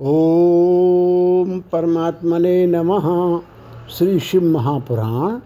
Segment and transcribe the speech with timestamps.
[0.00, 3.06] ओम परमात्मने नमः।
[3.88, 5.38] श्री शिव महापुराण,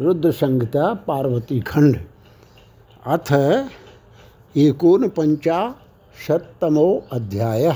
[0.00, 1.96] रुद्र संहिता, पार्वती खंड।
[3.06, 3.32] अथ
[4.56, 7.66] एकोन पंचाशतमो अध्याय।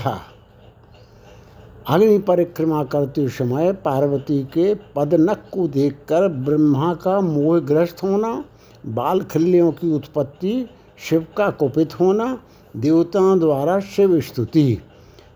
[1.87, 8.43] अग्नि परिक्रमा करते समय पार्वती के पदनक को देखकर ब्रह्मा का मोहग्रस्त होना
[8.85, 12.37] बाल खिल्लियों की उत्पत्ति, शिव का कुपित होना,
[12.77, 14.81] देवताओं द्वारा शिव स्तुति।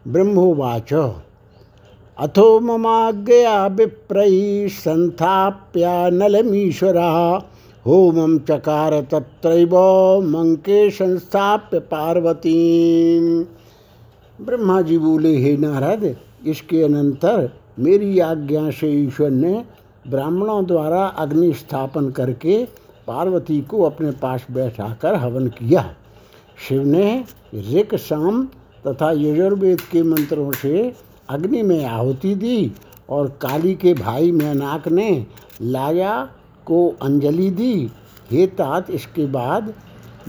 [0.07, 0.93] ब्रह्मोवाच।
[2.17, 7.41] अथो ममाज्ञया विप्रैः सन्थाप्यानलमीश्वरः
[7.85, 9.75] होमं चकार तत्रैव
[10.21, 12.55] मंके संस्थाप्य पार्वती
[14.39, 16.15] ब्रह्मा जी बोले, हे नारद,
[16.47, 19.65] इसके अनंतर मेरी आज्ञा से ईश्वर ने
[20.05, 22.67] ब्राह्मणों द्वारा अग्नि स्थापन करके
[23.07, 25.95] पार्वती को अपने पास बैठाकर हवन किया।
[26.67, 27.23] शिव ने
[27.73, 28.47] ऋक शाम
[28.85, 30.93] तथा यजुर्वेद के मंत्रों से
[31.29, 32.71] अग्नि में आहुति दी
[33.09, 35.25] और काली के भाई मैनाक ने
[35.61, 36.13] लाया
[36.65, 37.89] को अंजलि दी।
[38.31, 39.73] हे तात, इसके बाद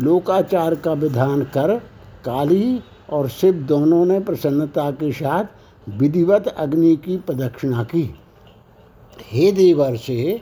[0.01, 1.77] लोकाचार का विधान कर
[2.25, 5.45] काली और शिव दोनों ने प्रसन्नता के साथ
[5.87, 8.03] विधिवत अग्नि की प्रदक्षिणा की।
[9.31, 10.41] हे देवर से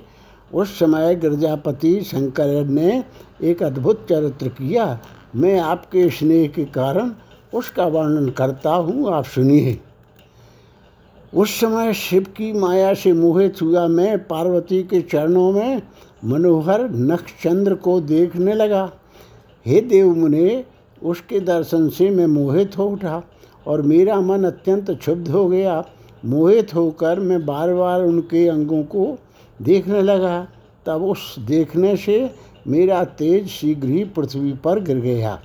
[0.55, 3.05] उस समय गिरजापति शंकर ने
[3.43, 4.99] एक अद्भुत चरित्र किया।
[5.37, 7.13] मैं आपके स्नेह के कारण
[7.57, 9.79] उसका वर्णन करता हूँ, आप सुनिए।
[11.35, 15.83] उस समय शिव की माया से मोहित हुआ मैं, पार्वती के चरणों में
[16.25, 18.91] मनोहर नक्षचंद्र को देखने लगा।
[19.67, 20.65] हे देव मुने,
[21.03, 23.23] उसके दर्शन से मैं मोहित हो उठा
[23.67, 25.85] और मेरा मन अत्यंत क्षुब्ध हो गया।
[26.25, 29.17] मोहित होकर मैं बार बार उनके अंगों को
[29.63, 30.47] देखने लगा।
[30.87, 32.31] तब उस देखने से
[32.67, 35.39] मेरा तेज शीघ्र ही पृथ्वी पर गिर गया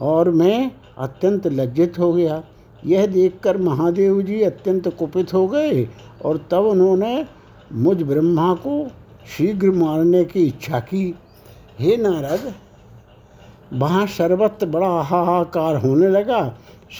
[0.00, 2.42] और मैं अत्यंत लज्जित हो गया।
[2.82, 5.88] यह देखकर महादेव जी अत्यंत कुपित हो गए
[6.24, 7.26] और तब उन्होंने
[7.72, 8.86] मुझ ब्रह्मा को
[9.36, 11.14] शीघ्र मारने की इच्छा की।
[11.78, 12.52] हे नारद,
[13.72, 16.46] वहाँ सर्वत्र बड़ा हाहाकार होने लगा।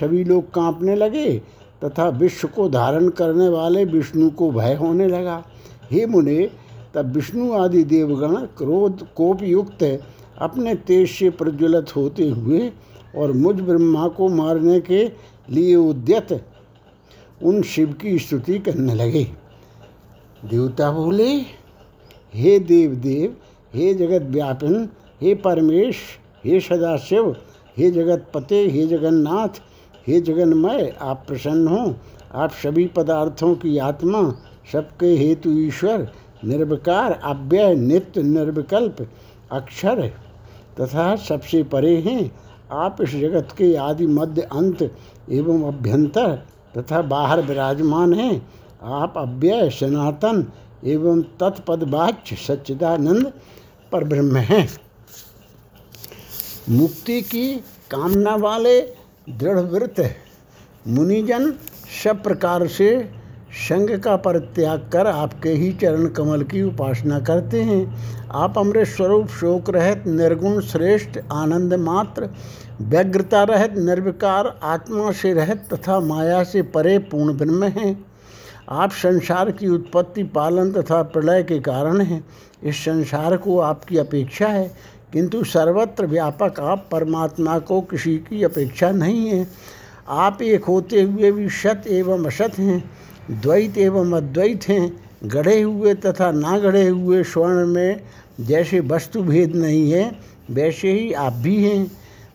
[0.01, 1.31] सभी लोग कांपने लगे
[1.85, 5.43] तथा विश्व को धारण करने वाले विष्णु को भय होने लगा।
[5.91, 6.51] हे मुने,
[6.95, 9.83] तब विष्णु आदि देवगण क्रोध, कोप युक्त,
[10.39, 12.71] अपने तेज से प्रज्वलित होते हुए
[13.17, 15.13] और मुझ ब्रह्मा को मारने के
[15.51, 16.45] लिए उद्यत
[17.43, 19.25] उन शिव की स्तुति करने लगे।
[20.45, 21.37] देवता बोले,
[22.35, 23.37] हे देव देव
[23.75, 24.89] हे जगत व्यापन,
[25.21, 25.97] हे परमेश,
[26.45, 27.37] हे सदाशिव,
[27.79, 29.49] हे जगत पते, हे जगन्नाथ,
[30.07, 31.95] हे जगन्मय, आप प्रसन्न हो।
[32.35, 34.35] आप सभी पदार्थों की आत्मा,
[34.73, 36.13] सबके हेतु ईश्वर,
[36.45, 39.09] निर्विकार, अव्यय, नित्य, निर्विकल्प,
[39.53, 40.07] अक्षर
[40.81, 44.83] तथा सबसे परे हैं। आप इस जगत के आदि मध्य अंत
[45.31, 46.35] एवं अभ्यंतर
[46.79, 48.53] तथा बाहर विराजमान हैं।
[48.83, 50.47] आप अव्यय, सनातन
[50.85, 53.33] एवं तत्पदवाच्य सच्चिदानंद
[53.93, 54.69] पर ब्रह्म हैं।
[56.71, 57.57] मुक्ति की
[57.91, 58.81] कामना वाले
[59.29, 60.17] दृढ़व्रत
[60.89, 61.53] मुनिजन
[62.05, 63.18] सब प्रकार से
[63.51, 67.97] संग का परित्याग कर आपके ही चरण कमल की उपासना करते हैं।
[68.31, 72.29] आप अमृत स्वरूप शोक रहित, निर्गुण श्रेष्ठ, आनंद मात्र,
[72.81, 78.05] व्यग्रता रहित, निर्विकार, आत्मा से रहित तथा माया से परे पूर्ण ब्रह्म हैं।
[78.69, 82.25] आप संसार की उत्पत्ति, पालन तथा प्रलय के कारण हैं।
[82.63, 84.73] इस संसार को आपकी अपेक्षा है,
[85.13, 89.49] किंतु सर्वत्र व्यापक आप परमात्मा को किसी की अपेक्षा नहीं है।
[90.09, 92.98] आप एक होते हुए भी सत एवं असत हैं।
[93.31, 98.01] द्वैत एवं अद्वैत हैं, गढ़े हुए तथा ना गढ़े हुए स्वर्ण में
[98.41, 100.19] जैसे वस्तु भेद नहीं है,
[100.51, 101.93] वैसे ही आप भी हैं।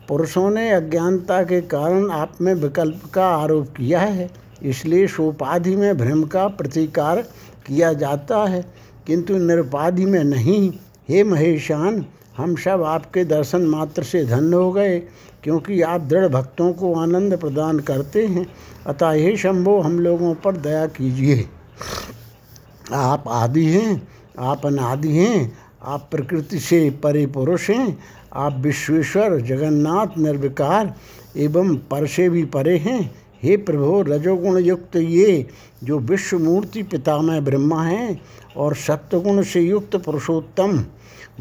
[0.08, 4.30] पुरुषों ने अज्ञानता के कारण आप में विकल्प का आरोप किया है,
[4.64, 7.22] इसलिए सोपाधि में भ्रम का प्रतिकार
[7.68, 8.66] किया जाता है।
[9.08, 10.72] किंतु निरुपाधि में नहीं।
[11.10, 12.06] हे महेशान,
[12.38, 15.00] हम सब आपके दर्शन मात्र से धन्य हो गए,
[15.44, 18.48] क्योंकि आप दृढ़ भक्तों को आनंद प्रदान करते हैं।
[18.88, 21.46] अतः हे शंभो, हम लोगों पर दया कीजिए।
[22.94, 24.08] आप आदि हैं,
[24.40, 28.00] आप अनादि हैं, आप प्रकृति से परे पुरुष हैं,
[28.34, 30.94] आप विश्वेश्वर, जगन्नाथ, निर्विकार
[31.38, 35.48] एवं पर से भी परे हैं। हे प्रभो, रजोगुण युक्त ये
[35.84, 38.22] जो विश्व मूर्ति पितामह ब्रह्मा हैं
[38.58, 40.84] और सत्वगुण से युक्त पुरुषोत्तम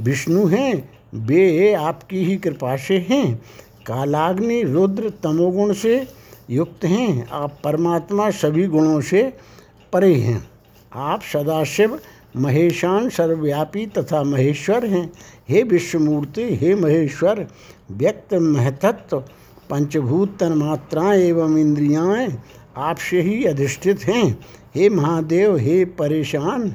[0.01, 3.43] विष्णु हैं, वे आपकी ही कृपा से हैं।
[3.87, 9.33] कालाग्नि, रुद्र, तमोगुण से युक्त हैं। आप परमात्मा सभी गुणों से
[9.93, 10.51] परे हैं।
[10.95, 11.99] आप सदाशिव,
[12.37, 15.13] महेशान, सर्वव्यापी तथा महेश्वर हैं।
[15.49, 17.47] हे विश्वमूर्ति, हे महेश्वर,
[17.91, 19.21] व्यक्त महतत्व
[19.71, 22.39] पंचभूत तन्मात्राएँ एवं इंद्रियाएँ
[22.77, 24.41] आपसे ही अधिष्ठित हैं।
[24.75, 26.75] हे महादेव, हे परेशान,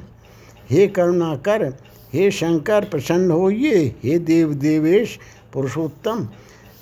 [0.70, 1.74] हे करुणाकर,
[2.12, 5.18] हे शंकर, प्रसन्न होइए। हे देव देवेश
[5.52, 6.28] पुरुषोत्तम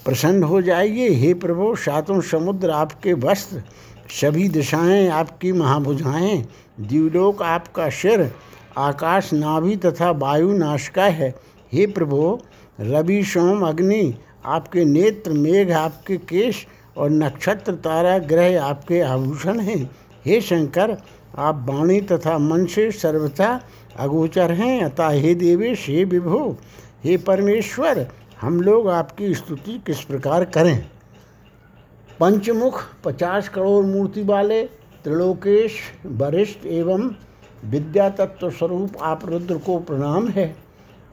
[0.06, 3.62] प्रसन्न हो जाइए हे प्रभु, सातों समुद्र आपके वस्त्र,
[4.10, 6.48] सभी दिशाएँ आपकी महाभुजाएँ
[6.80, 8.32] द्व्यूलोक आपका सिर,
[8.78, 11.34] आकाश नाभि तथा वायु नाश का है।
[11.72, 12.40] हे प्रभु,
[12.80, 14.14] रवि, सोम, अग्नि,
[14.44, 16.66] आपके नेत्र, मेघ, आपके केश
[16.96, 19.90] और नक्षत्र, तारा, ग्रह आपके आभूषण हैं।
[20.26, 20.96] हे शंकर,
[21.38, 23.60] आप वाणी तथा मन से सर्वथा
[23.96, 26.56] अगोचर हैं। अतः हे देवेश, हे विभो,
[27.04, 28.06] हे परमेश्वर
[28.40, 30.88] हम लोग आपकी स्तुति किस प्रकार करें?
[32.20, 34.64] पंचमुख, पचास करोड़ मूर्ति वाले,
[35.04, 35.72] त्रिलोकेश,
[36.06, 37.10] वरिष्ठ एवं
[37.64, 40.56] विद्या तत्व स्वरूप आप रुद्र को प्रणाम है।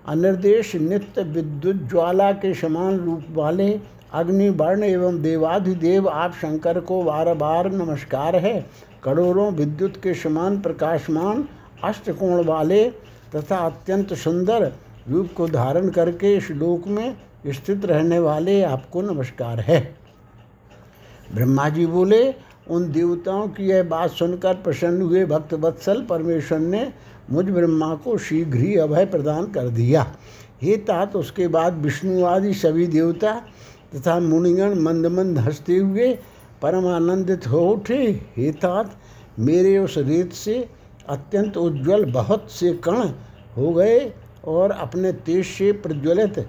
[0.05, 3.79] अनिर्देश, नित्य विद्युत ज्वाला के समान रूप वाले,
[4.13, 8.69] अग्नि, वर्ण एवं देवाधिदेव आप शंकर को बार बार नमस्कार है।
[9.03, 11.47] करोड़ों विद्युत के समान प्रकाशमान
[11.83, 12.89] अष्टकोण वाले
[13.35, 14.73] तथा अत्यंत सुंदर
[15.09, 17.17] रूप को धारण करके इस लोक में
[17.47, 19.95] स्थित रहने वाले आपको नमस्कार है।
[21.35, 22.33] ब्रह्मा जी बोले,
[22.69, 26.94] उन देवताओं की यह बात सुनकर प्रसन्न हुए भक्त वत्सल परमेश्वर ने
[27.31, 30.15] मुझ ब्रह्मा को शीघ्र ही अभय प्रदान कर दिया।
[30.61, 33.41] हे तात, उसके बाद विष्णु आदि सभी देवता
[33.95, 36.17] तथा मुनिगण मंद मंद हँसते हुए
[36.61, 38.95] परम आनंदित हो उठे। हे तात,
[39.39, 40.69] मेरे उस रेत से
[41.09, 43.09] अत्यंत उज्जवल बहुत से कण
[43.57, 46.45] हो गए। और अपने तेज से प्रज्वलित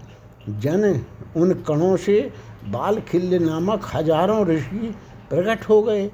[0.61, 0.85] जन
[1.37, 2.20] उन कणों से
[2.69, 4.94] बाल खिल्य नामक हज़ारों ऋषि
[5.31, 6.05] प्रकट हो गए।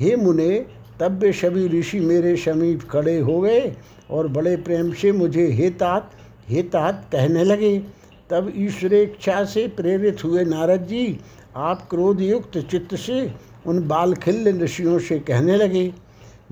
[0.00, 0.58] हे मुने
[1.00, 3.72] तब वे सभी ऋषि मेरे समीप खड़े हो गए
[4.10, 6.10] और बड़े प्रेम से मुझे हे तात
[6.48, 7.78] हे तात कहने लगे।
[8.30, 11.18] तब ईश्वर इच्छा से प्रेरित हुए नारद जी
[11.58, 13.30] आप क्रोधयुक्त चित्त से
[13.66, 15.92] उन बालखिल्य ऋषियों से कहने लगे।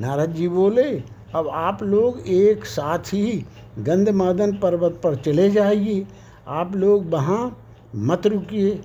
[0.01, 0.91] नारद जी बोले,
[1.35, 3.45] अब आप लोग एक साथ ही
[3.79, 6.05] गंधमादन पर्वत पर चले जाइए।
[6.49, 7.57] आप लोग वहाँ
[7.95, 8.81] मत रुकिए।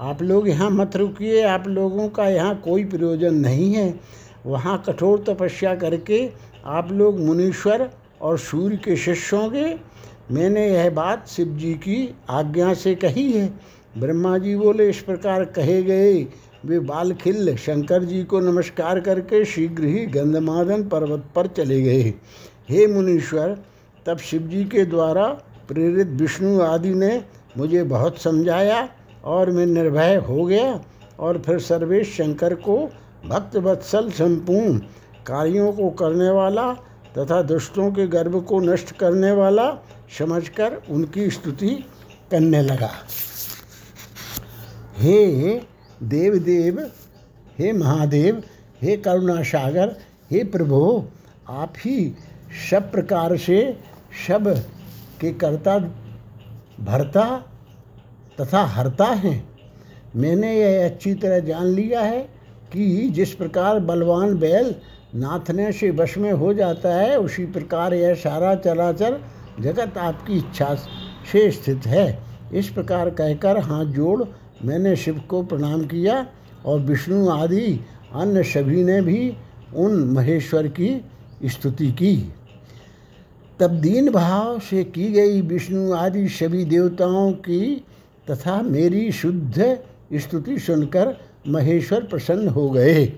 [0.00, 3.94] आप लोग यहाँ मत रुकिए। आप लोगों का यहाँ कोई प्रयोजन नहीं है।
[4.46, 6.28] वहाँ कठोर तपस्या करके
[6.64, 7.88] आप लोग मुनीश्वर
[8.20, 9.64] और सूर्य के शिष्यों के
[10.34, 13.46] मैंने यह बात शिव जी की आज्ञा से कही है।
[13.98, 16.26] ब्रह्मा जी बोले, इस प्रकार कहे गए
[16.64, 22.02] वे बालखिल्य शंकर जी को नमस्कार करके शीघ्र ही गंधमादन पर्वत पर चले गए।
[22.68, 23.56] हे मुनीश्वर
[24.06, 25.26] तब शिव जी के द्वारा
[25.68, 27.24] प्रेरित विष्णु आदि ने
[27.56, 28.88] मुझे बहुत समझाया
[29.24, 30.80] और मैं निर्भय हो गया
[31.18, 32.76] और फिर सर्वेश शंकर को
[33.26, 34.78] भक्त वत्सल संपूर्ण
[35.26, 36.72] कार्यों को करने वाला
[37.18, 39.70] तथा दुष्टों के गर्भ को नष्ट करने वाला
[40.18, 41.74] समझकर उनकी स्तुति
[42.30, 42.90] करने लगा।
[44.96, 45.54] हे
[46.02, 46.80] देव देव
[47.58, 48.42] हे महादेव,
[48.82, 49.96] हे करुणा सागर
[50.30, 51.04] हे प्रभु,
[51.48, 52.12] आप ही
[52.70, 53.58] सब प्रकार से
[54.12, 54.48] सब
[55.20, 55.78] के कर्ता
[56.80, 57.24] भरता
[58.40, 59.42] तथा हरता हैं।
[60.16, 62.20] मैंने यह अच्छी तरह जान लिया है
[62.72, 64.74] कि जिस प्रकार बलवान बैल
[65.14, 69.20] नाथने से वश में हो जाता है, उसी प्रकार यह सारा चराचर
[69.60, 70.74] जगत आपकी इच्छा
[71.32, 72.18] से स्थित है।
[72.54, 74.24] इस प्रकार कहकर हाथ जोड़
[74.64, 76.26] मैंने शिव को प्रणाम किया
[76.66, 77.80] और विष्णु आदि
[78.14, 79.36] अन्य सभी ने भी
[79.74, 81.04] उन महेश्वर की
[81.44, 82.32] स्तुति की।
[83.62, 87.84] तब दीन भाव से की गई विष्णु आदि सभी देवताओं की
[88.30, 89.78] तथा मेरी शुद्ध
[90.14, 91.16] स्तुति सुनकर
[91.48, 93.12] महेश्वर प्रसन्न हो गए।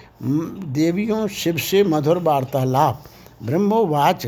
[0.79, 3.05] देवियों शिव से मधुर वार्तालाप।
[3.43, 4.27] ब्रह्मोवाच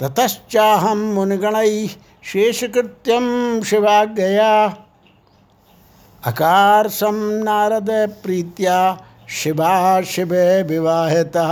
[0.00, 1.86] ततश्चाहम मुनगण
[2.24, 4.04] शेषकृत्यम शिवा
[6.24, 7.86] अकार सम नारद
[8.22, 8.78] प्रीत्या
[9.28, 10.32] शिवा शिव
[10.68, 11.44] विवाहिता।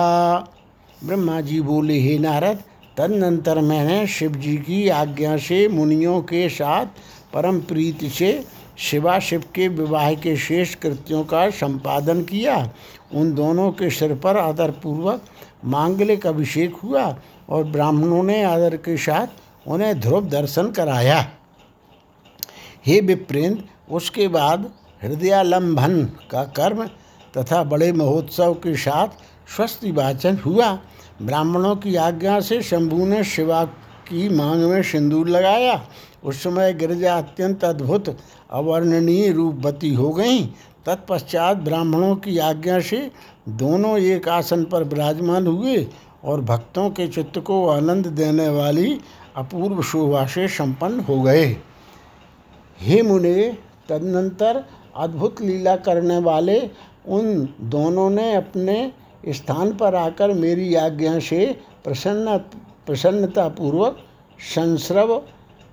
[1.05, 2.59] ब्रह्मा जी बोले, हे नारद,
[2.97, 6.87] तदनंतर मैंने शिव जी की आज्ञा से, मुनियों के साथ
[7.35, 8.45] परम प्रीति से
[8.79, 12.59] शिवा शिव के विवाह के शेष कृत्यों का संपादन किया।
[13.15, 15.25] उन दोनों के सिर पर आदरपूर्वक
[15.65, 17.17] मांगलिक अभिषेक हुआ
[17.49, 21.27] और ब्राह्मणों ने आदर के साथ उन्हें ध्रुव दर्शन कराया।
[22.87, 24.71] हे विप्रेंद्र उसके बाद
[25.03, 26.87] हृदयालंबन का कर्म
[27.39, 29.09] तथा बड़े महोत्सव के साथ
[29.57, 30.79] स्वस्ति वाचन हुआ।
[31.23, 33.65] ब्राह्मणों की आज्ञा से शंभु ने शिवा
[34.09, 35.81] की मांग में सिंदूर लगाया।
[36.25, 38.17] उस समय गिरजा अत्यंत अद्भुत,
[38.51, 40.45] अवर्णनीय रूपवती हो गई।
[40.87, 43.11] तत्पश्चात ब्राह्मणों की आज्ञा से
[43.49, 45.87] दोनों एक आसन पर विराजमान हुए
[46.25, 49.01] और भक्तों के चित्त को आनंद देने वाली
[49.37, 51.57] अपूर्व शोभा से संपन्न हो गए।
[52.81, 53.57] हे मुने
[53.89, 54.65] तदनंतर
[54.97, 56.61] अद्भुत लीला करने वाले
[57.09, 58.93] उन दोनों ने अपने
[59.29, 61.47] स्थान पर आकर मेरी आज्ञा से
[61.85, 62.37] प्रसन्न,
[62.87, 63.97] प्रसन्नतापूर्वक
[64.55, 65.17] संस्रव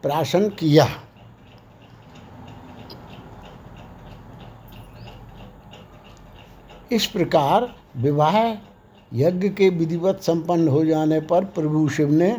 [0.04, 0.88] प्राशन किया।
[6.92, 7.68] इस प्रकार
[7.98, 8.38] विवाह
[9.12, 12.36] यज्ञ के विधिवत संपन्न हो जाने पर प्रभु शिव ने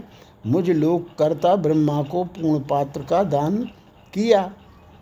[0.46, 3.56] मुझ लोककर्ता ब्रह्मा को पूर्ण पात्र का दान
[4.14, 4.50] किया।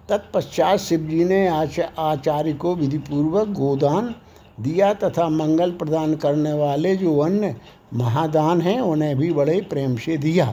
[0.09, 4.15] तत्पश्चात शिव जी ने आचार्य को विधिपूर्वक गोदान
[4.61, 7.55] दिया तथा मंगल प्रदान करने वाले जो अन्य
[7.95, 10.53] महादान हैं, उन्हें भी बड़े प्रेम से दिया।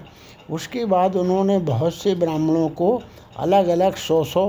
[0.49, 3.01] उसके बाद उन्होंने बहुत से ब्राह्मणों को
[3.39, 4.45] अलग अलग सौ सौ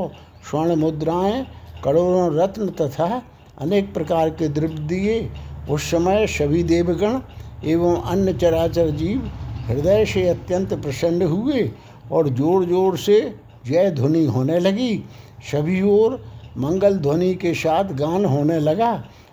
[0.50, 1.44] स्वर्ण मुद्राएँ,
[1.84, 3.22] करोड़ों रत्न तथा
[3.60, 5.30] अनेक प्रकार के द्रव्य दिए।
[5.70, 7.20] उस समय सभी देवगण
[7.64, 9.30] एवं अन्य चराचर जीव
[9.66, 11.70] हृदय से अत्यंत प्रसन्न हुए
[12.12, 13.20] और ज़ोर ज़ोर से
[13.66, 15.04] जय ध्वनि होने लगी।
[15.52, 16.22] सभी ओर
[16.58, 18.92] मंगल ध्वनि के साथ गान होने लगा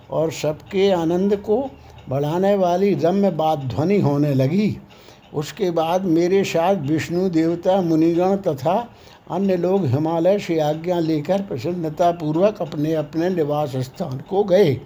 [0.10, 1.58] और सबके आनंद को
[2.10, 4.78] बढ़ाने वाली रम्य बात ध्वनि होने लगी।
[5.34, 8.76] उसके बाद मेरे साथ विष्णु देवता, मुनिगण तथा
[9.32, 14.80] अन्य लोग हिमालय से आज्ञा लेकर प्रसन्नतापूर्वक अपने अपने निवास स्थान को गए।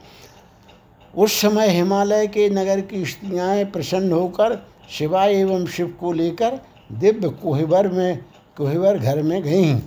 [1.13, 4.57] उस समय हिमालय के नगर की स्त्रियाँ प्रसन्न होकर
[4.89, 6.59] शिवा एवं शिव को लेकर
[6.91, 8.19] दिव्य कोहबर में
[8.57, 9.79] कोहबर घर में गईं।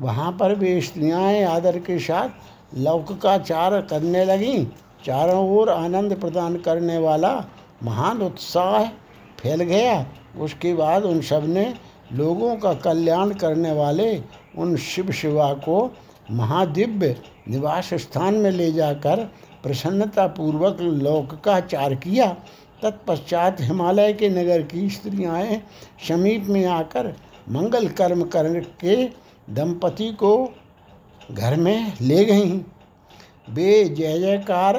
[0.00, 4.64] वहाँ पर भी स्त्रियाँ आदर के साथ लौकिकाचार करने लगीं।
[5.04, 7.32] चारों ओर आनंद प्रदान करने वाला
[7.82, 8.84] महान उत्साह
[9.40, 10.06] फैल गया।
[10.38, 11.74] उसके बाद उन सबने
[12.12, 14.10] लोगों का कल्याण करने वाले
[14.58, 15.78] उन शिव शिवा को
[16.30, 17.16] महादिव्य
[17.48, 19.24] निवास स्थान में ले जाकर
[19.62, 22.26] प्रसन्नतापूर्वक लौकिकाचार किया।
[22.82, 25.60] तत्पश्चात हिमालय के नगर की स्त्रियाएँ
[26.08, 27.14] समीप में आकर
[27.50, 29.04] मंगल कर्म करके
[29.50, 30.52] दंपति को
[31.30, 32.60] घर में ले गईं।
[33.54, 34.78] वे जय जयकार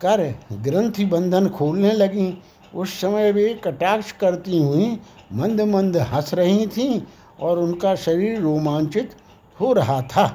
[0.00, 2.32] कर ग्रंथि बंधन खोलने लगीं।
[2.74, 4.98] उस समय वे कटाक्ष करती हुई
[5.32, 7.00] मंद मंद हंस रही थीं
[7.40, 9.16] और उनका शरीर रोमांचित
[9.60, 10.26] हो रहा था।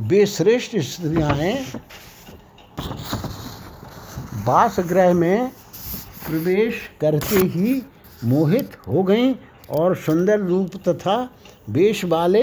[0.00, 1.34] वे श्रेष्ठ स्त्रियाँ
[4.46, 5.50] बासगृह में
[6.26, 7.80] प्रवेश करते ही
[8.24, 9.34] मोहित हो गईं
[9.70, 11.16] और सुंदर रूप तथा
[11.70, 12.42] वेश वाले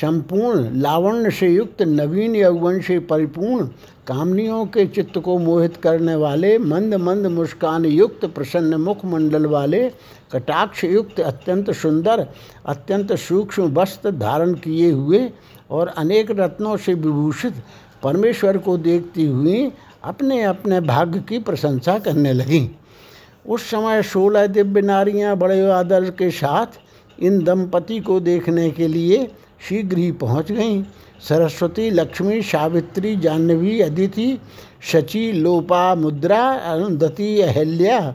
[0.00, 3.66] संपूर्ण लावण्य से युक्त नवीन यौवन से परिपूर्ण
[4.06, 9.88] कामनियों के चित्त को मोहित करने वाले, मंद मंद मुस्कान युक्त, प्रसन्न मुख मंडल वाले,
[10.32, 12.26] कटाक्ष युक्त, अत्यंत सुंदर,
[12.66, 15.30] अत्यंत सूक्ष्म वस्त्र धारण किए हुए
[15.70, 17.62] और अनेक रत्नों से विभूषित
[18.02, 19.70] परमेश्वर को देखती हुई
[20.04, 22.68] अपने अपने भाग्य की प्रशंसा करने लगीं।
[23.48, 26.80] उस समय सोलह दिव्य नारियाँ बड़े आदर के साथ
[27.22, 29.26] इन दंपति को देखने के लिए
[29.68, 30.82] शीघ्र ही पहुँच गईं।
[31.28, 34.38] सरस्वती, लक्ष्मी, सावित्री, जाह्नवी, अदिति,
[34.82, 38.14] शची, लोपा, मुद्रा अरुंधति अहल्या,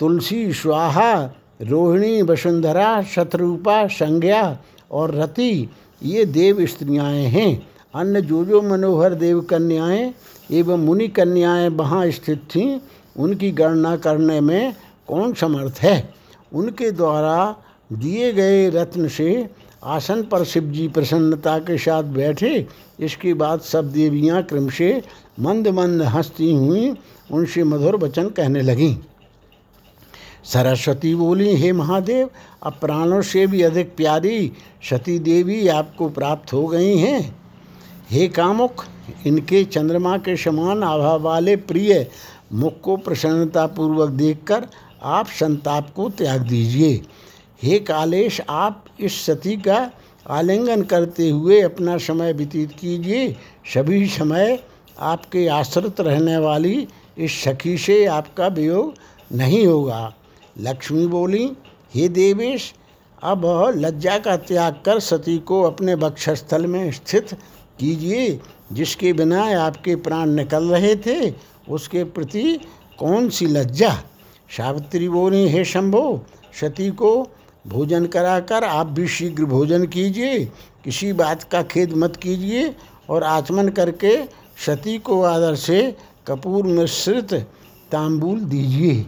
[0.00, 1.30] तुलसी, स्वाहा,
[1.62, 4.58] रोहिणी, वसुंधरा, शत्रुपा, संज्ञा
[4.90, 5.68] और रति,
[6.02, 10.14] ये देव स्त्रियाएँ हैं। अन्य जो जो मनोहर देव कन्याएँ
[10.52, 12.78] एवं मुनि कन्याएँ वहाँ स्थित थीं
[13.16, 14.74] उनकी गणना करने में
[15.08, 16.14] कौन समर्थ है?
[16.52, 17.56] उनके द्वारा
[17.92, 19.48] दिए गए रत्न से
[19.84, 22.66] आसन पर शिव जी प्रसन्नता के साथ बैठे,
[23.00, 25.02] इसके बाद सब देवियाँ क्रम से
[25.40, 26.94] मंद मंद हंसती हुई,
[27.30, 28.96] उनसे मधुर वचन कहने लगीं।
[30.44, 32.30] सरस्वती बोली, हे महादेव,
[32.62, 34.52] अब प्राणों से भी अधिक प्यारी
[34.90, 37.36] सती देवी आपको प्राप्त हो गई हैं।
[38.10, 38.84] हे कामुक,
[39.26, 42.06] इनके चंद्रमा के समान आभा वाले प्रिय
[42.52, 44.66] मुख को प्रसन्नतापूर्वक देखकर
[45.02, 47.00] आप संताप को त्याग दीजिए।
[47.62, 49.90] हे कालेश, आप इस सती का
[50.26, 53.36] आलिंगन करते हुए अपना समय व्यतीत कीजिए।
[53.74, 54.58] सभी समय
[54.98, 56.88] आपके आश्रित रहने वाली
[57.18, 58.94] इस सखी से आपका वियोग
[59.32, 60.14] नहीं होगा।
[60.60, 61.52] लक्ष्मी बोली,
[61.94, 62.74] हे देवेश,
[63.22, 67.36] अब लज्जा का त्याग कर सती को अपने वक्षस्थल में स्थित
[67.80, 68.40] कीजिए,
[68.72, 71.30] जिसके बिना आपके प्राण निकल रहे थे।
[71.70, 72.60] उसके प्रति
[72.98, 73.92] कौन सी लज्जा?
[74.56, 76.24] सावित्री बोली, हे शंभो,
[76.60, 77.28] सती को
[77.66, 80.44] भोजन कराकर आप भी शीघ्र भोजन कीजिए,
[80.84, 82.74] किसी बात का खेद मत कीजिए
[83.10, 84.16] और आचमन करके
[84.66, 85.96] सती को आदर से
[86.26, 87.34] कपूर मिश्रित
[87.92, 89.04] तांबूल दीजिए।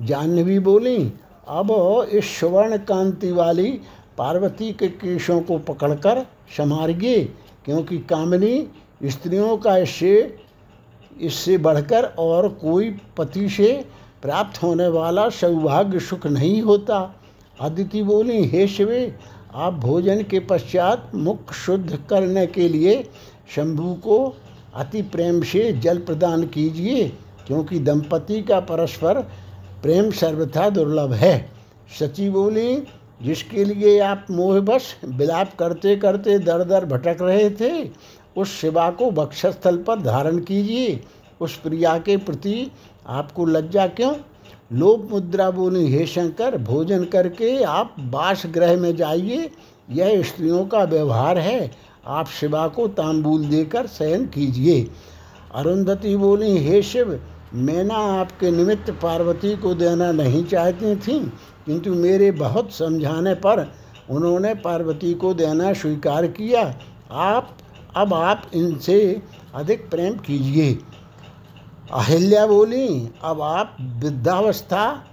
[0.00, 1.12] जानवी बोली,
[1.48, 3.70] अब इस स्वर्ण कांति वाली
[4.18, 6.26] पार्वती के केशों को पकड़कर
[6.56, 7.24] संभारिए
[7.64, 8.66] क्योंकि कामनी
[9.04, 10.41] स्त्रियों का इससे
[11.20, 13.72] इससे बढ़कर और कोई पति से
[14.22, 16.98] प्राप्त होने वाला सौभाग्य सुख नहीं होता।
[17.60, 19.14] अदिति बोली, हे शिवे,
[19.54, 23.02] आप भोजन के पश्चात मुख शुद्ध करने के लिए
[23.54, 24.36] शंभु को
[24.74, 27.08] अति प्रेम से जल प्रदान कीजिए,
[27.46, 29.20] क्योंकि दंपति का परस्पर
[29.82, 31.50] प्रेम सर्वथा दुर्लभ है।
[31.98, 32.82] सची बोली,
[33.22, 37.84] जिसके लिए आप मोहवश विलाप करते करते दर दर भटक रहे थे
[38.36, 41.00] उस शिवा को बक्षस्थल पर धारण कीजिए।
[41.40, 42.70] उस प्रिया के प्रति
[43.06, 44.14] आपको लज्जा क्यों?
[44.72, 49.50] लोप मुद्रा बोली, हे शंकर, भोजन करके आप बास ग्रह में जाइए।
[49.90, 51.70] यह स्त्रियों का व्यवहार है।
[52.06, 54.88] आप शिवा को तांबूल देकर शयन कीजिए।
[55.54, 57.20] अरुंधति बोली, हे शिव,
[57.54, 61.20] मैं मैना आपके निमित्त पार्वती को देना नहीं चाहती थी,
[61.66, 63.72] किंतु मेरे बहुत समझाने पर
[64.10, 67.56] उन्होंने पार्वती को देना स्वीकार किया। आप
[67.96, 69.22] अब आप इनसे
[69.54, 70.78] अधिक प्रेम कीजिए।
[71.92, 75.04] अहिल्या बोली, अब आप वृद्धावस्था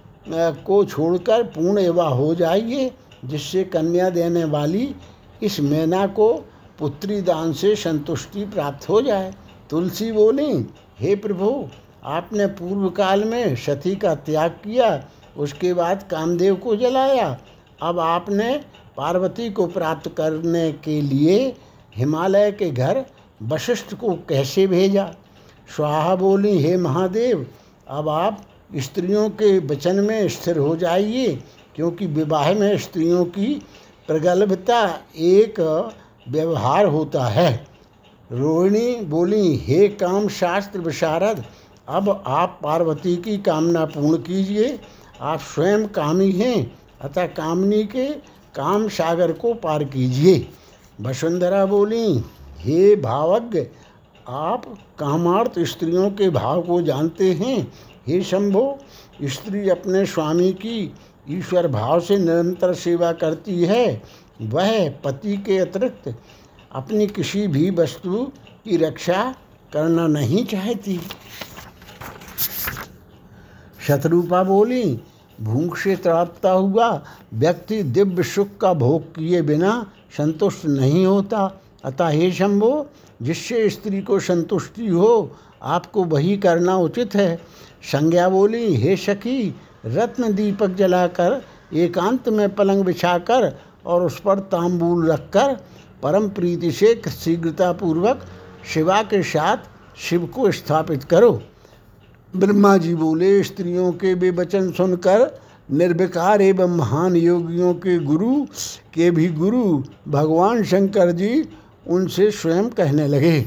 [0.66, 2.90] को छोड़कर पूर्ण एवा हो जाइए,
[3.24, 4.94] जिससे कन्या देने वाली
[5.42, 6.32] इस मैना को
[6.78, 9.34] पुत्री दान से संतुष्टि प्राप्त हो जाए।
[9.70, 10.52] तुलसी बोली,
[11.00, 11.68] हे प्रभु,
[12.04, 15.04] आपने पूर्व काल में सती का त्याग किया,
[15.36, 17.38] उसके बाद कामदेव को जलाया।
[17.82, 18.52] अब आपने
[18.96, 21.56] पार्वती को प्राप्त करने के लिए
[22.00, 23.04] हिमालय के घर
[23.42, 25.04] वशिष्ठ को कैसे भेजा?
[25.76, 27.46] स्वाहा बोली, हे महादेव,
[27.88, 31.38] अब आप स्त्रियों के वचन में स्थिर हो जाइए,
[31.74, 33.54] क्योंकि विवाह में स्त्रियों की
[34.08, 35.60] प्रगल्भता एक
[36.28, 37.66] व्यवहार होता है।
[38.32, 41.44] रोहिणी बोली, हे काम शास्त्र विशारद,
[41.88, 44.78] अब आप पार्वती की कामना पूर्ण कीजिए।
[45.20, 48.06] आप स्वयं कामी हैं, अतः कामनी के
[48.56, 50.48] काम सागर को पार कीजिए।
[51.00, 52.24] वसुंधरा बोली,
[52.58, 53.66] हे भावज्ञ,
[54.28, 54.64] आप
[54.98, 57.72] कामार्थ स्त्रियों के भाव को जानते हैं?
[58.06, 58.78] हे शंभो,
[59.22, 60.94] स्त्री अपने स्वामी की
[61.30, 64.02] ईश्वर भाव से निरंतर सेवा करती है।
[64.42, 66.14] वह पति के अतिरिक्त
[66.72, 68.32] अपनी किसी भी वस्तु
[68.64, 69.34] की रक्षा
[69.72, 71.00] करना नहीं चाहती।
[73.86, 75.00] शत्रुपा बोली,
[75.40, 82.08] भूख से तड़पता हुआ व्यक्ति दिव्य सुख का भोग किए बिना संतुष्ट नहीं होता। अतः
[82.08, 82.86] हे शंभो,
[83.22, 87.36] जिससे स्त्री को संतुष्टि हो, आपको वही करना उचित है।
[87.82, 89.54] संज्ञा बोली, हे सखी,
[89.86, 91.42] रत्न दीपक जलाकर,
[91.74, 95.56] एकांत में पलंग बिछाकर और उस पर तांबूल रखकर,
[96.02, 98.26] परम प्रीति से शीघ्रतापूर्वक
[98.74, 99.56] शिवा के साथ
[99.98, 101.42] शिव को स्थापित करो।
[102.36, 105.40] ब्रह्मा जी बोले, स्त्रियों के वे वचन सुनकर
[105.72, 108.44] निर्विकार एवं महान योगियों के गुरु
[108.94, 111.48] के भी गुरु भगवान शंकर जी
[111.86, 113.42] उनसे स्वयं कहने लगे,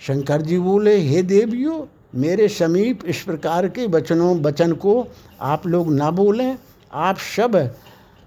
[0.00, 1.80] शंकर जी बोले, हे देवियों,
[2.14, 5.06] मेरे समीप इस प्रकार के वचनों, वचन को
[5.40, 6.56] आप लोग ना बोलें।
[6.92, 7.56] आप सब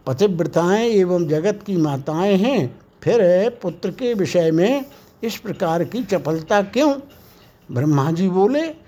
[0.06, 4.86] पतिव्रताएँ एवं जगत की माताएँ हैं। फिर पुत्र के विषय में
[5.24, 6.94] इस प्रकार की चपलता क्यों?
[7.72, 8.87] ब्रह्मा जी बोले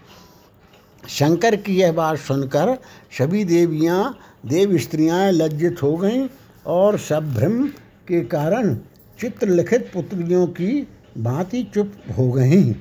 [1.10, 2.78] शंकर की यह बात सुनकर
[3.18, 6.28] सभी देवियाँ, देव स्त्रियाँ लज्जित हो गईं
[6.66, 7.68] और संभ्रम
[8.08, 8.76] के कारण
[9.20, 12.74] चित्रलिखित पुत्रियों की भांति चुप हो गईं।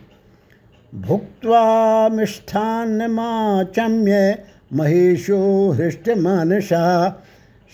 [0.93, 7.09] भुक्त्वा मिष्ठान्नमाचम्य महेशो हृष्ट मानसा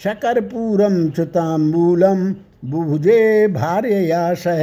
[0.00, 2.34] शकरपूरम चुताम्बूलम
[2.70, 4.62] बुभुजे भार्यया सह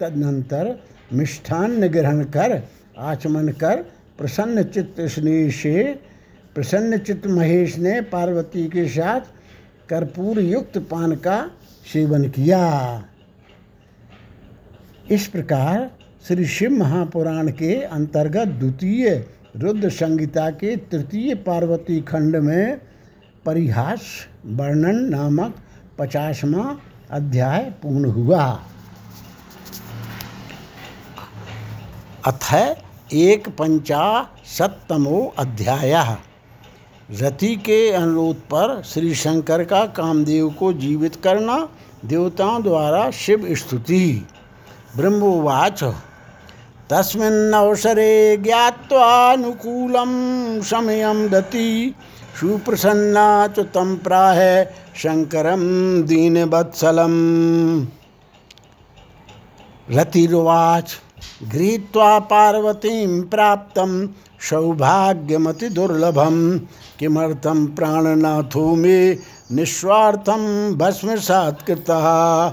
[0.00, 2.62] तदनंतर मिष्ठान्न ग्रहण कर,
[2.98, 3.84] आचमन कर
[4.22, 5.82] प्रसन्न चित्त स्नेह से
[6.54, 9.20] प्रसन्न चित्त महेश ने पार्वती के साथ
[9.88, 11.38] कर्पूर युक्त पान का
[11.92, 12.60] सेवन किया।
[15.10, 15.90] इस प्रकार
[16.28, 19.10] श्री शिव महापुराण के अंतर्गत द्वितीय
[19.56, 22.78] रुद्र संगीता के तृतीय पार्वती खंड में
[23.44, 24.00] परिहास
[24.46, 25.56] वर्णन नामक
[25.98, 26.78] पचासवा
[27.10, 28.44] अध्याय पूर्ण हुआ।
[32.26, 32.52] अथ
[33.14, 36.16] एक पंचाशतमो अध्याय।
[37.20, 41.68] रति के अनुरोध पर श्री शंकर का कामदेव को जीवित करना
[42.04, 44.28] देवताओं द्वारा शिव स्तुति।
[44.96, 45.84] ब्रह्मोवाच।
[46.90, 50.10] तस्मिन्नवसरे ज्ञात्वानुकूलं
[50.62, 51.94] समयं दति
[52.40, 54.64] सुप्रसन्ना च तं प्राह
[54.96, 55.60] शङ्करं
[56.02, 57.86] दीनवत्सलम्।
[59.90, 60.96] रतिरुवाच।
[61.52, 64.08] गृहीत्वा पार्वतीं प्राप्तं
[64.40, 66.58] सौभाग्यमतिदुर्लभं।
[66.98, 69.18] किमर्थं प्राणनाथो मे
[69.52, 71.16] निस्वार्थं भस्म
[71.66, 72.48] कृतः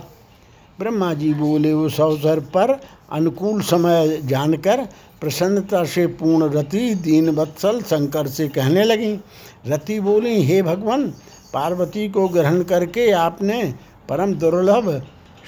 [0.80, 2.80] ब्रह्मा जी बोले, उस अवसर पर
[3.12, 4.88] अनुकूल समय जानकर
[5.22, 9.20] प्रसन्नता से पूर्ण रति दीन वत्सल शंकर से कहने लगी।
[9.68, 11.14] रति बोली, हे भगवान,
[11.54, 13.74] पार्वती को ग्रहण करके आपने
[14.10, 15.04] परम दुर्लभ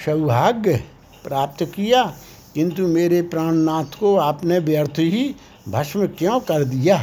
[0.05, 0.83] सौभाग्य
[1.23, 2.13] प्राप्त किया।
[2.55, 5.35] किंतु मेरे प्राणनाथ को आपने व्यर्थ ही
[5.69, 6.97] भस्म क्यों कर दिया?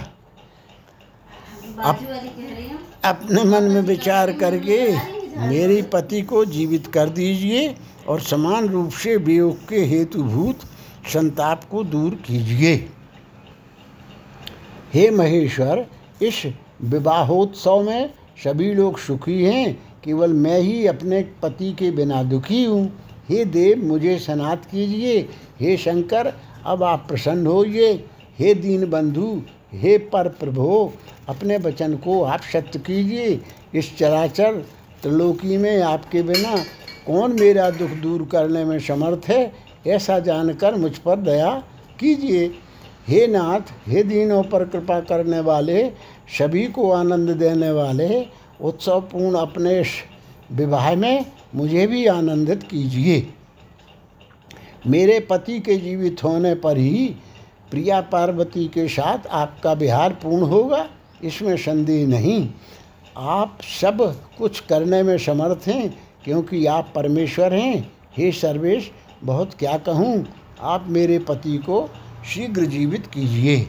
[1.78, 1.98] अप,
[3.04, 4.96] अपने मन में विचार करके
[5.38, 7.74] मेरे पति को जीवित कर दीजिए
[8.08, 10.60] और समान रूप से वियोग के हेतुभूत
[11.12, 12.74] संताप को दूर कीजिए।
[14.94, 15.86] हे महेश्वर
[16.22, 16.42] इस
[16.82, 18.10] विवाहोत्सव में
[18.44, 23.84] सभी लोग सुखी हैं केवल मैं ही अपने पति के बिना दुखी हूँ। हे देव,
[23.84, 25.20] मुझे सनात कीजिए।
[25.60, 26.32] हे शंकर,
[26.66, 27.92] अब आप प्रसन्न होइए।
[28.38, 30.92] हे दीन बंधु हे पर प्रभो
[31.28, 33.40] अपने वचन को आप सत्य कीजिए।
[33.74, 34.54] इस चराचर
[35.02, 36.56] त्रिलोकी में आपके बिना
[37.06, 39.52] कौन मेरा दुख दूर करने में समर्थ है,
[39.86, 41.50] ऐसा जानकर मुझ पर दया
[42.00, 42.46] कीजिए।
[43.08, 45.90] हे नाथ, हे दीनों पर कृपा करने वाले,
[46.38, 48.26] सभी को आनंद देने वाले,
[48.60, 49.82] उत्सवपूर्ण अपने
[50.50, 53.26] विवाह में मुझे भी आनंदित कीजिए।
[54.86, 57.06] मेरे पति के जीवित होने पर ही
[57.70, 60.86] प्रिया पार्वती के साथ आपका विहार पूर्ण होगा,
[61.24, 62.48] इसमें संदेह नहीं।
[63.16, 64.02] आप सब
[64.38, 65.90] कुछ करने में समर्थ हैं,
[66.24, 68.90] क्योंकि आप परमेश्वर हैं। हे सर्वेश,
[69.24, 70.26] बहुत क्या कहूँ,
[70.60, 71.88] आप मेरे पति को
[72.26, 73.66] शीघ्र जीवित कीजिए।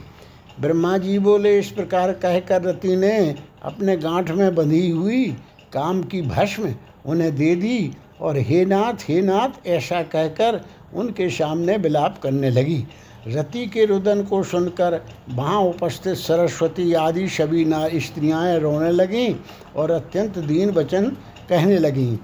[0.60, 5.26] ब्रह्मा जी बोले, इस प्रकार कहकर रति ने अपने गांठ में बंधी हुई
[5.74, 6.74] काम की भस्म
[7.06, 10.62] उन्हें दे दी और हे नाथ हे नाथ, ऐसा कहकर
[10.94, 12.84] उनके सामने विलाप करने लगी।
[13.28, 19.34] रति के रुदन को सुनकर वहाँ उपस्थित सरस्वती आदि सभी ना स्त्रियाँ रोने लगीं
[19.76, 21.06] और अत्यंत दीन वचन
[21.50, 22.16] कहने लगीं।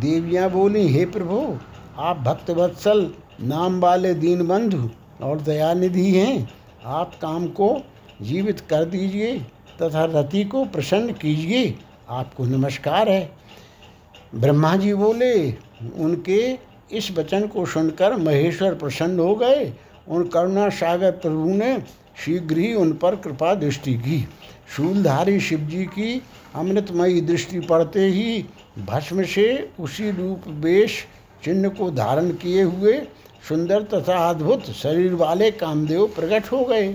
[0.00, 1.58] देवियाँ बोली, हे प्रभु,
[1.98, 3.10] आप भक्तवत्सल,
[3.42, 4.88] नाम वाले दीन बंधु
[5.22, 6.48] और दयानिधि हैं।
[6.84, 7.76] आप काम को
[8.22, 9.38] जीवित कर दीजिए
[9.82, 11.74] तथा रति को प्रसन्न कीजिए।
[12.08, 13.30] आपको नमस्कार है।
[14.34, 15.50] ब्रह्मा जी बोले,
[15.96, 16.58] उनके
[16.92, 19.72] इस वचन को सुनकर महेश्वर प्रसन्न हो गए।
[20.08, 21.78] उन करुणा सागर प्रभु ने
[22.24, 24.28] शीघ्र ही उन पर कृपा दृष्टि की।
[24.76, 26.22] शूलधारी शिव जी की
[26.54, 28.44] अमृतमयी दृष्टि पड़ते ही
[28.78, 31.04] भस्म से उसी रूप वेश
[31.44, 32.98] चिन्ह को धारण किए हुए
[33.48, 36.94] सुंदर तथा अद्भुत शरीर वाले कामदेव प्रकट हो गए।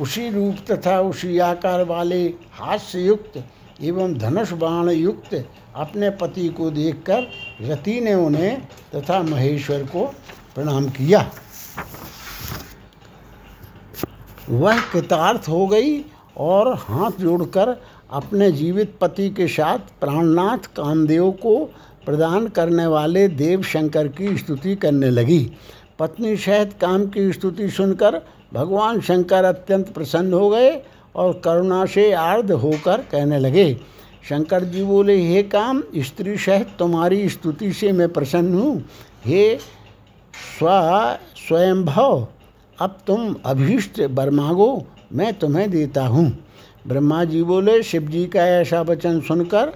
[0.00, 3.44] उसी रूप तथा उसी आकार वाले से युक्त
[3.82, 5.34] एवं धनुष बाण युक्त
[5.76, 7.26] अपने पति को देखकर
[7.60, 8.60] रति ने उन्हें
[8.94, 10.04] तथा महेश्वर को
[10.54, 11.30] प्रणाम किया।
[14.50, 16.04] वह कृतार्थ हो गई
[16.36, 17.76] और हाथ जोड़कर
[18.10, 21.58] अपने जीवित पति के साथ प्राणनाथ कामदेव को
[22.06, 25.40] प्रदान करने वाले देव शंकर की स्तुति करने लगी।
[25.98, 28.20] पत्नी सहित काम की स्तुति सुनकर
[28.52, 30.70] भगवान शंकर अत्यंत प्रसन्न हो गए
[31.14, 33.72] और करुणा से आर्द होकर कहने लगे,
[34.28, 38.84] शंकर जी बोले, हे काम, स्त्री सहित तुम्हारी स्तुति से मैं प्रसन्न हूँ।
[39.24, 40.68] हे स्व,
[41.38, 42.26] स्वयंभव,
[42.78, 46.30] अब तुम अभीष्ट बर मांगो मैं तुम्हें देता हूँ।
[46.86, 49.72] ब्रह्मा जी बोले, शिव जी का ऐसा वचन सुनकर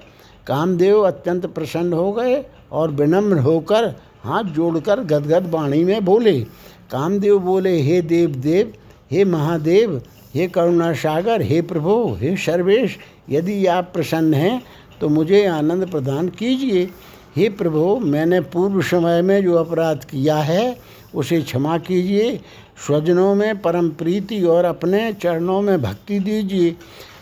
[0.47, 3.85] कामदेव अत्यंत प्रसन्न हो गए और विनम्र होकर
[4.23, 6.41] हाथ जोड़कर गदगद वाणी में बोले।
[6.91, 8.73] कामदेव बोले, हे देव देव
[9.11, 10.01] हे महादेव
[10.35, 12.99] हे करुणा सागर हे प्रभु, हे सर्वेश,
[13.31, 14.63] यदि आप प्रसन्न हैं
[15.01, 16.91] तो मुझे आनंद प्रदान कीजिए।
[17.37, 20.77] हे प्रभु, मैंने पूर्व समय में जो अपराध किया है,
[21.15, 22.41] उसे क्षमा कीजिए।
[22.87, 26.77] स्वजनों में परम प्रीति और अपने चरणों में भक्ति दीजिए।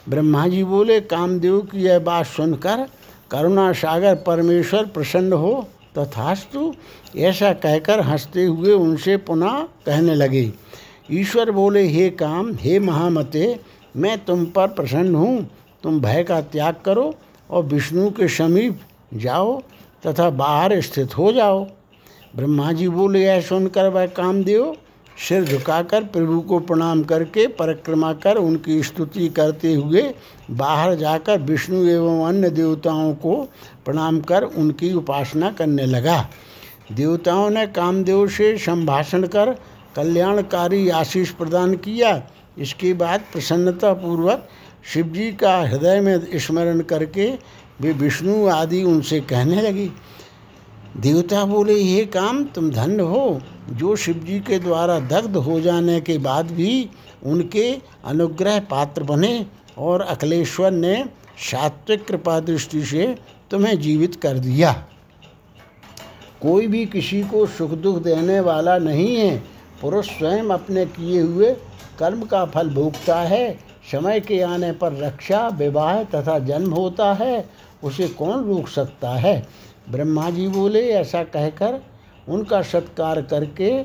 [0.09, 2.88] ब्रह्मा जी बोले, कामदेव की यह बात सुनकर
[3.31, 6.75] करुणा सागर परमेश्वर प्रसन्न हो। तथास्तु,
[7.16, 10.53] ऐसा कहकर हँसते हुए उनसे पुनः कहने लगे।
[11.11, 13.59] ईश्वर बोले, हे काम, हे महामते,
[13.97, 15.51] मैं तुम पर प्रसन्न हूँ।
[15.83, 17.15] तुम भय का त्याग करो
[17.51, 18.81] और विष्णु के समीप
[19.15, 19.61] जाओ
[20.07, 21.65] तथा बाहर स्थित हो जाओ।
[22.37, 24.75] ब्रह्मा जी बोले, यह सुनकर वह कामदेव
[25.19, 30.03] सिर झुकाकर प्रभु को प्रणाम करके परिक्रमा कर उनकी स्तुति करते हुए
[30.51, 33.35] बाहर जाकर विष्णु एवं अन्य देवताओं को
[33.85, 36.17] प्रणाम कर उनकी उपासना करने लगा।
[36.93, 39.55] देवताओं ने कामदेव से संभाषण कर
[39.97, 42.23] कल्याणकारी आशीष प्रदान किया।
[42.59, 44.49] इसके बाद प्रसन्नता पूर्वक
[44.93, 47.29] शिव जी का हृदय में स्मरण करके
[47.81, 49.91] वे विष्णु आदि उनसे कहने लगी,
[50.97, 56.01] देवता बोले ये काम, तुम धन्य हो। जो शिव जी के द्वारा दग्ध हो जाने
[56.01, 56.89] के बाद भी
[57.25, 57.71] उनके
[58.05, 59.47] अनुग्रह पात्र बने
[59.79, 61.05] और अखिलेश्वर ने
[61.51, 63.15] सात्विक कृपा दृष्टि से
[63.51, 64.73] तुम्हें जीवित कर दिया।
[66.43, 69.43] कोई भी किसी को सुख दुख देने वाला नहीं है।
[69.83, 71.51] पुरुष स्वयं अपने किए हुए
[71.99, 73.59] कर्म का फल भोगता है,
[73.92, 77.49] समय के आने पर रक्षा, विवाह तथा जन्म होता है,
[77.85, 79.47] उसे कौन रोक सकता है?
[79.90, 81.81] ब्रह्मा जी बोले, ऐसा कहकर
[82.29, 83.85] उनका सत्कार करके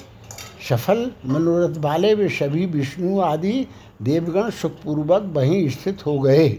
[0.70, 3.68] सफल मनोरथ वाले वे सभी विष्णु आदि
[4.02, 6.50] देवगण सुखपूर्वक वहीं स्थित हो गए।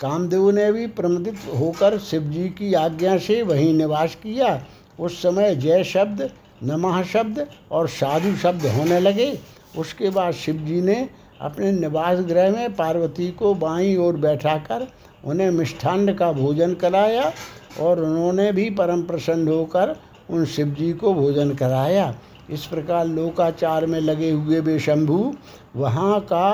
[0.00, 4.66] कामदेव ने भी प्रमदित होकर शिव जी की आज्ञा से वहीं निवास किया।
[5.00, 6.30] उस समय जय शब्द
[6.62, 9.38] नमः शब्द और साधु शब्द होने लगे।
[9.78, 11.08] उसके बाद शिव जी ने
[11.40, 14.86] अपने निवास गृह में पार्वती को बाईं ओर बैठाकर
[15.24, 17.32] उन्हें मिष्ठान्न का भोजन कराया
[17.80, 19.96] और उन्होंने भी परम प्रसन्न होकर
[20.30, 22.14] उन शिव जी को भोजन कराया।
[22.50, 25.34] इस प्रकार लोकाचार में लगे हुए वे शंभु
[25.76, 26.50] वहाँ का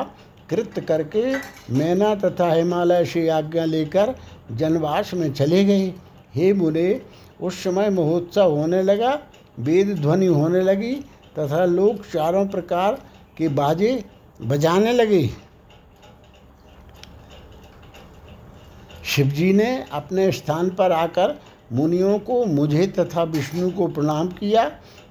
[0.50, 1.22] कृत करके
[1.70, 4.14] मैना तथा हिमालय से आज्ञा लेकर
[4.52, 5.86] जनवास में चले गए।
[6.34, 7.00] हे मुने,
[7.40, 9.18] उस समय महोत्सव होने लगा
[9.58, 10.94] वेद ध्वनि होने लगी
[11.38, 13.00] तथा लोग चारों प्रकार
[13.36, 14.04] के बाजे
[14.40, 15.28] बजाने लगे।
[19.04, 21.38] शिवजी ने अपने स्थान पर आकर
[21.72, 24.64] मुनियों को, मुझे तथा विष्णु को प्रणाम किया।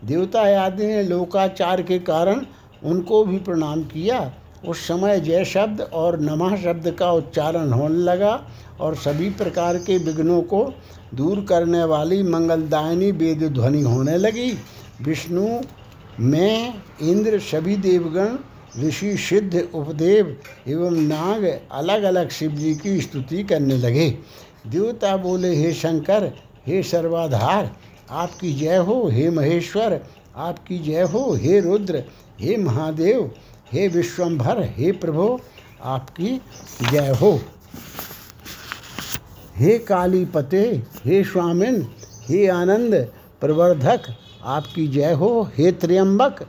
[0.05, 2.45] देवता आदि ने लोकाचार के कारण
[2.83, 4.31] उनको भी प्रणाम किया।
[4.67, 8.33] उस समय जय शब्द और नमः शब्द का उच्चारण होने लगा
[8.79, 10.73] और सभी प्रकार के विघ्नों को
[11.13, 14.51] दूर करने वाली मंगलदायिनी वेद ध्वनि होने लगी।
[15.01, 15.61] विष्णु,
[16.19, 18.37] मैं, इंद्र, सभी देवगण,
[18.83, 20.37] ऋषि, सिद्ध, उपदेव
[20.67, 24.09] एवं नाग अलग अलग शिव जी की स्तुति करने लगे।
[24.67, 26.31] देवता बोले, हे शंकर,
[26.67, 27.75] हे सर्वाधार,
[28.09, 29.99] आपकी जय हो, हे महेश्वर,
[30.35, 32.03] आपकी जय हो, हे रुद्र,
[32.39, 33.31] हे महादेव,
[33.73, 35.39] हे विश्वम्भर हे प्रभो,
[35.83, 36.41] आपकी
[36.91, 37.39] जय हो।
[39.59, 41.87] हे काली पते, हे स्वामिन,
[42.25, 42.95] हे आनंद,
[43.41, 43.99] प्रवर्धक,
[44.43, 46.47] आपकी जय हो, हे त्र्यंबक।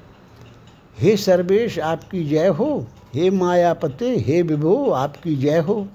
[0.98, 5.88] हे सर्वेश, आपकी जय हो, हे मायापते, हे विभो, आपकी जय हो।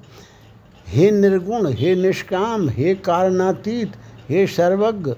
[0.88, 3.92] हे निर्गुण, हे निष्काम, हे कारणातीत,
[4.30, 5.12] हे सर्वज्ञ,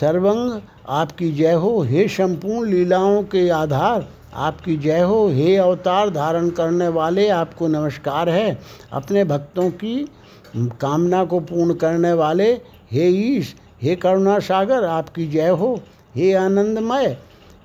[0.00, 6.50] सर्वंग, आपकी जय हो। हे संपूर्ण लीलाओं के आधार, आपकी जय हो। हे अवतार धारण
[6.50, 8.58] करने वाले, आपको नमस्कार है।
[8.92, 10.08] अपने भक्तों की
[10.58, 12.52] कामना को पूर्ण करने वाले,
[12.92, 15.80] हे ईश, हे करुणा सागर, आपकी जय हो।
[16.16, 17.16] हे आनंदमय,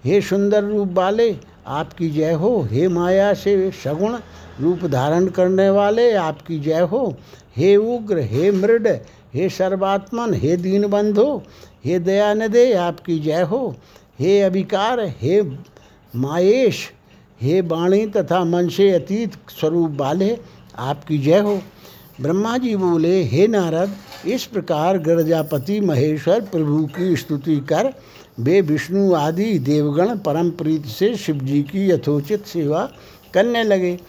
[0.05, 4.17] हे सुंदर रूप वाले, आपकी जय हो। हे माया से सगुण
[4.59, 7.15] रूप धारण करने वाले, आपकी जय हो।
[7.57, 8.87] हे उग्र, हे मृड,
[9.33, 11.41] हे सर्वात्मन, हे दीनबंधु
[11.85, 13.75] हे दयानिदे आपकी जय हो।
[14.19, 15.41] हे अभिकार, हे
[16.15, 16.91] मायेश,
[17.41, 20.37] हे वाणी तथा मन से अतीत स्वरूप वाले,
[20.77, 21.61] आपकी जय हो।
[22.21, 23.95] ब्रह्मा जी बोले, हे नारद,
[24.27, 27.93] इस प्रकार गर्जापति महेश्वर प्रभु की स्तुति कर,
[28.39, 32.89] वे विष्णु आदि देवगण परम प्रीत से शिव जी की यथोचित सेवा
[33.33, 33.99] करने लगे।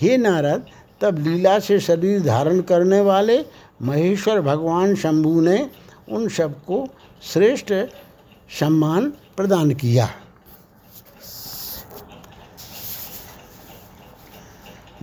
[0.00, 0.66] हे नारद,
[1.00, 3.38] तब लीला से शरीर धारण करने वाले
[3.82, 5.70] महेश्वर भगवान शंभु ने
[6.08, 6.86] उन सबको
[7.32, 7.72] श्रेष्ठ
[8.60, 10.08] सम्मान प्रदान किया।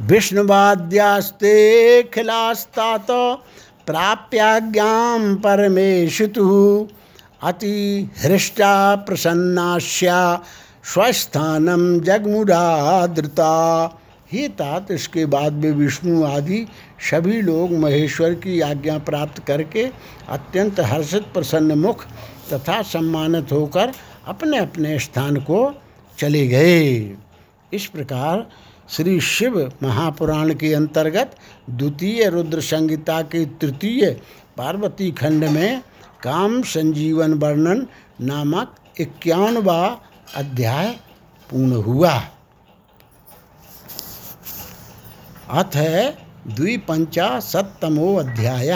[0.08, 1.52] विष्णुवाद्यास्ते
[2.04, 3.36] खिलास्ता तो
[3.88, 4.86] प्राप्याज्ञा
[5.44, 6.46] परमेशुतु
[7.44, 10.20] अति हृष्टा प्रसन्नाश्या
[10.94, 13.54] स्वस्थानम जगमुराद्रता
[14.32, 16.66] ही तात इसके बाद में विष्णु आदि
[17.12, 19.84] सभी लोग महेश्वर की आज्ञा प्राप्त करके
[20.30, 22.06] अत्यंत हर्षित प्रसन्न मुख
[22.54, 23.92] तथा सम्मानित होकर
[24.28, 25.74] अपने अपने स्थान को
[26.20, 27.18] चले गए।
[27.74, 28.48] इस प्रकार
[28.89, 31.36] श्री शिव महापुराण के अंतर्गत
[31.69, 34.10] द्वितीय रुद्र संगीता के तृतीय
[34.58, 35.82] पार्वती खंड में
[36.23, 37.88] काम संजीवन वर्णन
[38.21, 40.02] नामक इक्यावनवा
[40.36, 40.91] अध्याय
[41.49, 42.13] पूर्ण हुआ।
[45.49, 45.78] अथ
[46.47, 48.71] द्विपंचाशतमो अध्याय।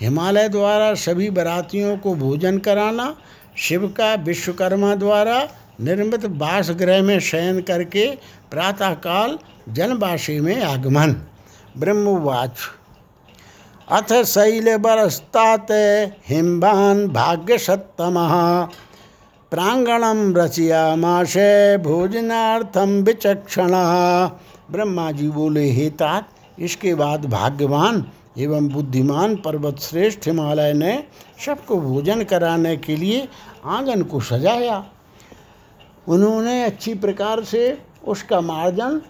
[0.00, 3.16] हिमालय द्वारा सभी बरातियों को भोजन कराना,
[3.56, 5.38] शिव का विश्वकर्मा द्वारा
[5.78, 8.10] निर्मित बास गृह में शयन करके
[8.50, 9.38] प्रातःकाल
[9.68, 11.14] जनवासी में आगमन।
[11.78, 12.56] ब्रह्मवाच।
[13.88, 15.66] अथ शैल बरस्तात
[16.28, 18.14] हिम्बान भाग्य सत्तम
[19.52, 23.70] प्रांगणम रचियामाशे भोजनार्थम विचक्षण।
[24.70, 28.04] ब्रह्मा जी बोले, हे तात, इसके बाद भाग्यवान
[28.38, 31.02] एवं बुद्धिमान पर्वत श्रेष्ठ हिमालय ने
[31.46, 33.28] सबको भोजन कराने के लिए
[33.64, 34.84] आँगन को सजाया।
[36.08, 39.00] उन्होंने अच्छी प्रकार से उसका मार्जन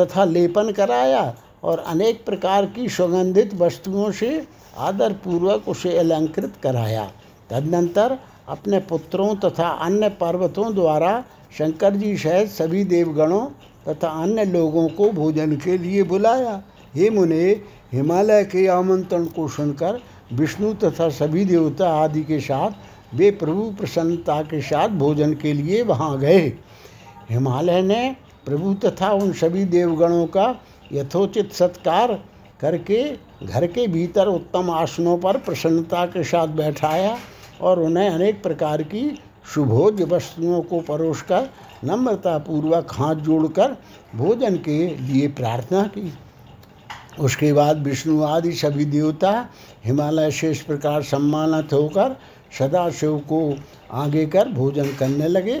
[0.00, 4.46] तथा लेपन कराया और अनेक प्रकार की सुगंधित वस्तुओं से
[4.78, 7.04] आदरपूर्वक उसे अलंकृत कराया।
[7.50, 8.18] तदनंतर
[8.48, 11.24] अपने पुत्रों तथा अन्य पर्वतों द्वारा
[11.58, 13.44] शंकर जी सहित सभी देवगणों
[13.88, 16.62] तथा अन्य लोगों को भोजन के लिए बुलाया।
[16.94, 17.44] हे मुने,
[17.92, 20.00] हिमालय के आमंत्रण को सुनकर
[20.32, 22.70] विष्णु तथा सभी देवता आदि के साथ
[23.14, 26.46] वे प्रभु प्रसन्नता के साथ भोजन के लिए वहाँ गए।
[27.30, 28.16] हिमालय ने
[28.46, 30.54] प्रभु तथा उन सभी देवगणों का
[30.92, 32.12] यथोचित सत्कार
[32.60, 33.02] करके
[33.46, 37.16] घर के भीतर उत्तम आसनों पर प्रसन्नता के साथ बैठाया
[37.60, 39.18] और उन्हें अनेक प्रकार की
[39.54, 41.48] शुभोज वस्तुओं को परोस कर
[41.84, 43.76] नम्रतापूर्वक हाथ जोड़कर
[44.14, 46.12] भोजन के लिए प्रार्थना की।
[47.20, 49.30] उसके बाद विष्णु आदि सभी देवता
[49.84, 52.16] हिमालय से इस प्रकार सम्मानित होकर
[52.58, 53.40] सदाशिव को
[53.92, 55.60] आगे कर भोजन करने लगे।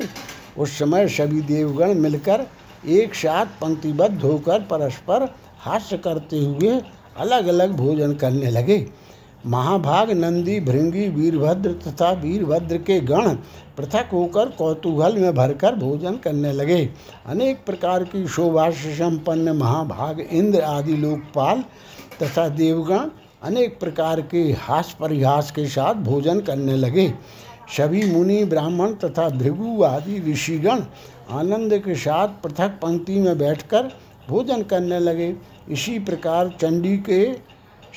[0.58, 2.46] उस समय सभी देवगण मिलकर
[2.88, 6.80] एक साथ पंक्तिबद्ध होकर परस्पर हास्य करते हुए
[7.18, 8.86] अलग अलग भोजन करने लगे।
[9.46, 13.34] महाभाग नंदी, भृंगी, वीरभद्र तथा वीरभद्र के गण
[13.76, 16.88] पृथक होकर कौतूहल में भरकर भोजन करने लगे।
[17.26, 21.64] अनेक प्रकार की शोभा से संपन्न महाभाग, इंद्र आदि लोकपाल
[22.22, 23.10] तथा देवगण
[23.42, 27.12] अनेक प्रकार के हास परिहास के साथ भोजन करने लगे।
[27.76, 30.82] सभी मुनि, ब्राह्मण तथा भृगु आदि ऋषिगण
[31.30, 33.90] आनंद के साथ पृथक पंक्ति में बैठकर
[34.28, 35.34] भोजन करने लगे।
[35.70, 37.32] इसी प्रकार चंडी के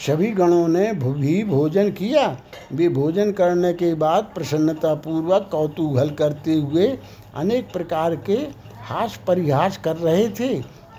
[0.05, 2.25] सभी गणों ने भी भोजन किया।
[2.73, 6.87] वे भोजन करने के बाद प्रसन्नतापूर्वक कौतूहल करते हुए
[7.35, 8.37] अनेक प्रकार के
[8.83, 10.53] हास परिहास कर रहे थे।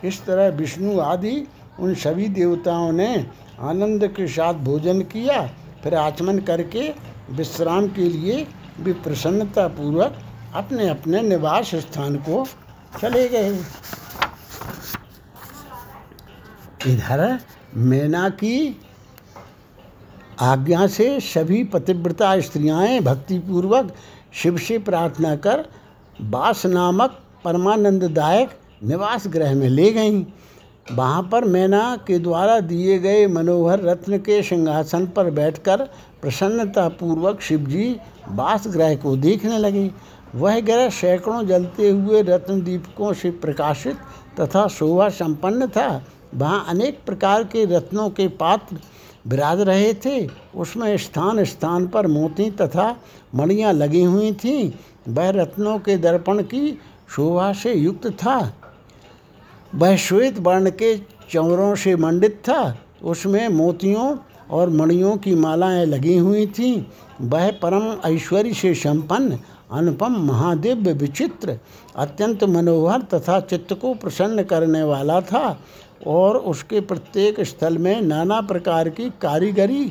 [0.04, 1.46] इस तरह विष्णु आदि
[1.80, 3.14] उन सभी देवताओं ने
[3.60, 5.42] आनंद के साथ भोजन किया,
[5.82, 6.88] फिर आचमन करके
[7.30, 8.46] विश्राम के लिए
[8.80, 10.18] वे प्रसन्नतापूर्वक
[10.54, 12.44] अपने अपने निवास स्थान को
[13.00, 13.50] चले गए।
[16.86, 17.38] इधर
[17.76, 18.80] मैना की
[20.40, 23.94] आज्ञा से सभी पतिव्रता स्त्रियाँ भक्तिपूर्वक
[24.32, 25.64] शिव से प्रार्थना कर
[26.20, 30.24] बास नामक परमानंददायक निवास ग्रह में ले गईं।
[30.86, 35.82] वहाँ पर मैना के द्वारा दिए गए मनोहर रत्न के सिंहासन पर बैठकर
[36.22, 37.96] प्रसन्नतापूर्वक शिवजी
[38.28, 39.90] बास ग्रह को देखने लगे।
[40.34, 43.96] वह ग्रह सैकड़ों जलते हुए रत्न दीपकों से प्रकाशित
[44.40, 46.02] तथा शोभा संपन्न था।
[46.34, 48.76] वहाँ अनेक प्रकार के रत्नों के पात्र
[49.26, 52.96] विराज रहे थे। उसमें स्थान स्थान पर मोती तथा
[53.34, 54.72] मणियाँ लगी हुई थीं।
[55.08, 56.78] वह रत्नों के दर्पण की
[57.16, 58.38] शोभा से युक्त था।
[59.74, 60.96] वह श्वेत वर्ण के
[61.30, 64.16] चौरों से मंडित था। उसमें मोतियों
[64.50, 66.84] और मणियों की मालाएँ लगी हुई थीं।
[67.20, 69.38] वह परम ऐश्वर्य से संपन्न,
[69.72, 71.58] अनुपम, महादिव्य, विचित्र,
[71.96, 75.60] अत्यंत मनोहर तथा चित्त को प्रसन्न करने वाला था
[76.06, 79.84] और उसके प्रत्येक स्थल में नाना प्रकार की कारीगरी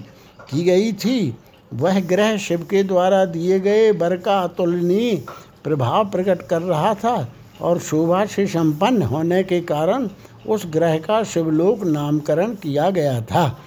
[0.50, 1.38] की गई थी।
[1.74, 5.16] वह ग्रह शिव के द्वारा दिए गए वर का अतुलनीय
[5.64, 7.28] प्रभाव प्रकट कर रहा था।
[7.62, 10.10] और शोभा से संपन्न होने के कारण
[10.48, 13.60] उस ग्रह का शिवलोक नामकरण किया गया था।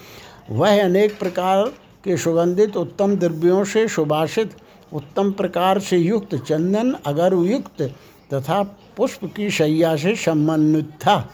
[0.50, 1.66] वह अनेक प्रकार
[2.04, 4.50] के सुगंधित उत्तम द्रव्यों से सुभाषित,
[4.92, 7.82] उत्तम प्रकार से युक्त, चंदन अगरुयुक्त
[8.34, 8.62] तथा
[8.96, 11.30] पुष्प की शैया से समन्वित था।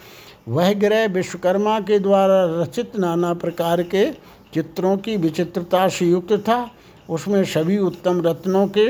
[0.49, 4.11] वह ग्रह विश्वकर्मा के द्वारा रचित नाना प्रकार के
[4.55, 6.71] चित्रों की विचित्रता से युक्त था।
[7.11, 8.89] उसमें सभी उत्तम रत्नों के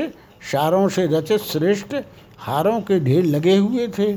[0.51, 1.95] शारों से रचित श्रेष्ठ
[2.41, 4.11] हारों के ढेर लगे हुए थे।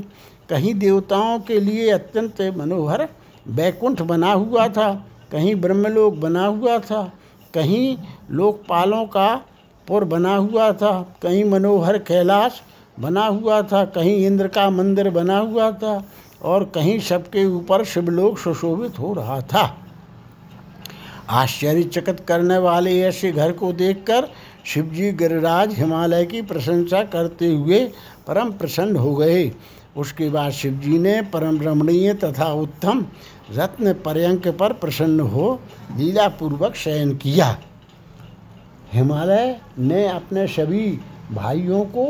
[0.49, 3.07] कहीं देवताओं के लिए अत्यंत मनोहर
[3.47, 4.93] बैकुंठ बना हुआ था,
[5.31, 7.03] कहीं ब्रह्मलोक बना हुआ था,
[7.53, 7.97] कहीं
[8.31, 9.35] लोकपालों का
[9.87, 12.61] पुर बना हुआ था, कहीं मनोहर कैलाश
[12.99, 16.03] बना हुआ था, कहीं इंद्र का मंदिर बना हुआ था
[16.41, 19.75] और कहीं सबके ऊपर शिवलोक सुशोभित हो रहा था।
[21.29, 24.27] आश्चर्यचकित करने वाले ऐसे घर को देखकर
[24.65, 27.79] शिवजी गिरिराज हिमालय की प्रशंसा करते हुए
[28.27, 29.51] परम प्रसन्न हो गए।
[29.97, 33.05] उसके बाद शिवजी ने परम रमणीय तथा उत्तम
[33.51, 35.59] रत्न पर्यंक पर प्रसन्न हो
[35.97, 37.57] लीलापूर्वक शयन किया।
[38.93, 40.87] हिमालय ने अपने सभी
[41.31, 42.07] भाइयों को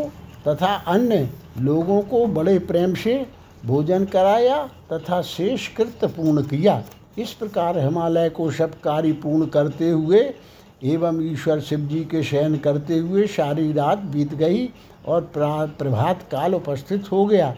[0.48, 3.26] तथा अन्य लोगों को बड़े प्रेम से
[3.66, 4.58] भोजन कराया
[4.92, 6.84] तथा शेष कृत्य पूर्ण किया।
[7.18, 10.20] इस प्रकार हिमालय को सब कार्य पूर्ण करते हुए
[10.84, 14.66] एवं ईश्वर शिव जी के शयन करते हुए सारी रात बीत गई
[15.08, 17.56] और प्रभात काल उपस्थित हो गया।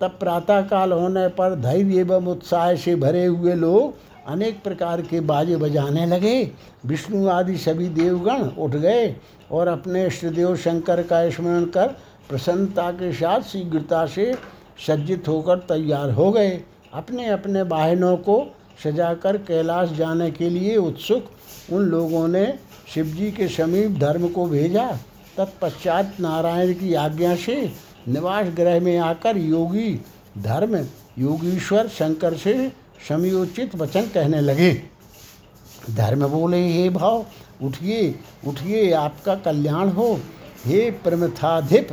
[0.00, 3.94] तब प्रातः काल होने पर धैर्य एवं उत्साह से भरे हुए लोग
[4.28, 6.50] अनेक प्रकार के बाजे बजाने लगे।
[6.86, 9.14] विष्णु आदि सभी देवगण उठ गए
[9.50, 11.88] और अपने इष्टदेव शंकर का स्मरण कर
[12.28, 14.32] प्रसन्नता के साथ शीघ्रता से
[14.86, 16.50] सज्जित होकर तैयार हो गए।
[16.94, 18.44] अपने अपने वाहनों को
[18.84, 22.46] सजाकर कैलाश जाने के लिए उत्सुक उन लोगों ने
[22.94, 24.86] शिवजी के समीप धर्म को भेजा।
[25.36, 27.72] तत्पश्चात नारायण की आज्ञा से
[28.08, 30.00] निवास ग्रह में आकर योगी
[30.38, 30.76] धर्म,
[31.18, 32.72] योगीश्वर, शंकर से
[33.08, 34.72] समयोचित वचन कहने लगे।
[35.90, 37.24] धर्म बोले, हे भाव,
[37.62, 38.14] उठिए
[38.46, 40.20] उठिए, आपका कल्याण हो।
[40.66, 41.88] हे प्रमथाधिप,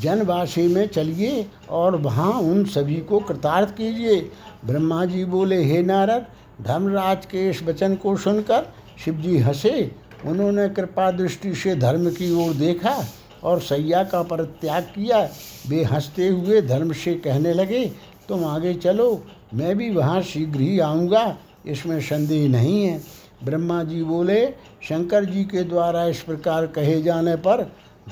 [0.00, 4.20] जनवासी में चलिए और वहाँ उन सभी को कृतार्थ कीजिए।
[4.64, 6.26] ब्रह्मा जी बोले, हे नारद,
[6.62, 8.66] धर्मराज के इस वचन को सुनकर
[9.04, 9.90] शिवजी हंसे
[10.26, 13.04] उन्होंने कृपा दृष्टि से धर्म की ओर देखा
[13.44, 15.28] और सैया का परित्याग किया।
[15.68, 17.84] वे हँसते हुए धर्म से कहने लगे,
[18.28, 19.22] तुम आगे चलो,
[19.54, 23.00] मैं भी वहाँ शीघ्र ही आऊँगा, इसमें संदेह नहीं है।
[23.44, 24.46] ब्रह्मा जी बोले,
[24.82, 27.62] शंकर जी के द्वारा इस प्रकार कहे जाने पर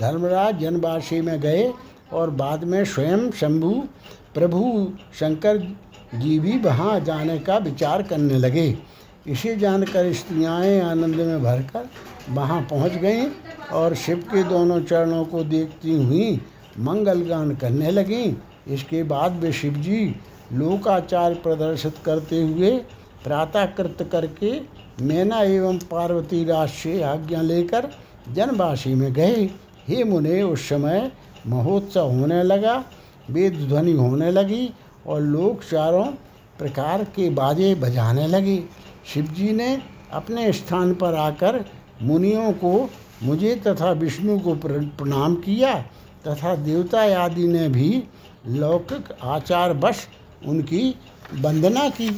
[0.01, 1.73] धर्मराज जनवासी में गए
[2.13, 3.71] और बाद में स्वयं शंभु,
[4.35, 5.59] प्रभु शंकर
[6.15, 8.79] जी भी वहाँ जाने का विचार करने लगे।
[9.29, 11.89] इसे जानकर स्त्रियाँ आनंद में भरकर
[12.31, 13.29] वहाँ पहुँच गईं
[13.73, 16.41] और शिव के दोनों चरणों को देखती हुई
[16.79, 18.35] मंगल गान करने लगीं।
[18.75, 20.05] इसके बाद वे शिव जी
[20.53, 22.71] लोकाचार प्रदर्शित करते हुए
[23.25, 24.53] प्रातःकृत करके
[25.03, 27.89] मैना एवं पार्वती राज से आज्ञा लेकर
[28.35, 29.45] जनवासी में गए।
[29.89, 31.11] हे मुने, उस समय
[31.47, 32.83] महोत्सव होने लगा
[33.31, 34.71] वेद ध्वनि होने लगी
[35.07, 36.05] और लोग चारों
[36.59, 38.57] प्रकार के बाजे बजाने लगे।
[39.09, 39.71] शिवजी ने
[40.13, 41.65] अपने स्थान पर आकर
[42.03, 42.89] मुनियों को,
[43.23, 45.75] मुझे तथा विष्णु को प्रणाम किया
[46.27, 48.03] तथा देवता आदि ने भी
[48.49, 50.07] लौकिक आचार वश
[50.47, 50.95] उनकी
[51.41, 52.11] वंदना की।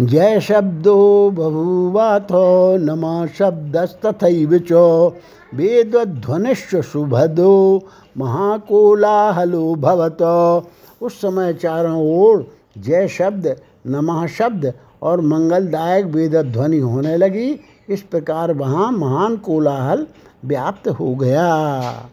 [0.00, 2.46] जय शब्दो बभूवाथो
[2.76, 4.72] नमा शब्दस्तथैव च
[5.54, 7.52] वेदध्वनिश्च सुभदो
[8.18, 10.22] महाकोलाहलो भवत।
[11.02, 13.56] उस समय चारों ओर जय शब्द,
[13.86, 20.06] नमः शब्द और मंगलदायक वेद ध्वनि होने लगी। इस प्रकार वहाँ महान कोलाहल
[20.44, 22.08] व्याप्त हो गया।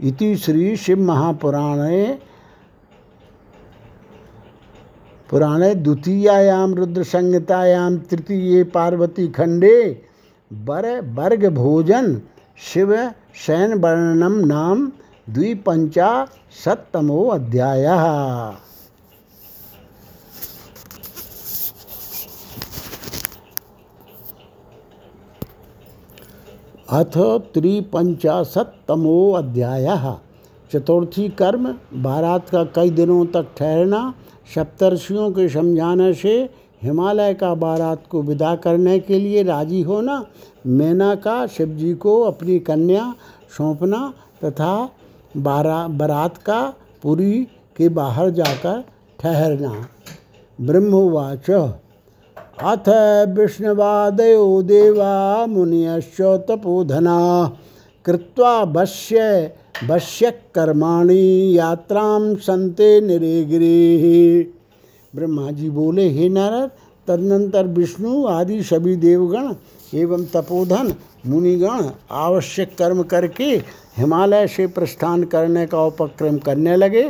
[0.00, 2.18] इति श्री शिव महापुराणे,
[5.30, 10.02] पुराणे द्वितीयायाम रुद्र संहितायाम तृतीय पार्वती खंडे,
[10.52, 12.20] बर, वर्ग भोजन,
[12.58, 12.94] शिव
[13.34, 14.92] शयन वर्णनम नाम
[15.30, 17.84] द्विपंचाशतमो अध्याय।
[26.92, 27.18] अथ
[27.54, 29.86] त्रिपंचाशतमो अध्याय।
[30.72, 34.14] चतुर्थी कर्म, बारात का कई दिनों तक ठहरना,
[34.54, 36.50] सप्तर्षियों के समझाने से
[36.82, 40.26] हिमालय का बारात को विदा करने के लिए राज़ी होना
[40.66, 43.14] मैना का शिव जी को अपनी कन्या
[43.58, 44.90] सौंपना तथा
[45.36, 48.84] बारा, बारात का, पुरी के बाहर जाकर
[49.20, 49.88] ठहरना।
[50.60, 51.50] ब्रह्मवाच।
[52.62, 52.88] अथ
[53.38, 57.52] विष्णुवादयो देवा मुनियश्च तपोधना।
[58.04, 59.52] कृत्वा वश्य
[59.90, 64.42] वश्य कर्माणि यात्रां संते निरेगिरी।
[65.16, 66.70] ब्रह्मा जी बोले, हे नारद,
[67.06, 69.54] तदनंतर विष्णु, आदि सभी देवगण
[69.94, 70.94] एवं तपोधन
[71.26, 73.44] मुनिगण आवश्यक कर्म करके
[73.98, 77.02] हिमालय से प्रस्थान करने का उपक्रम करने लगे।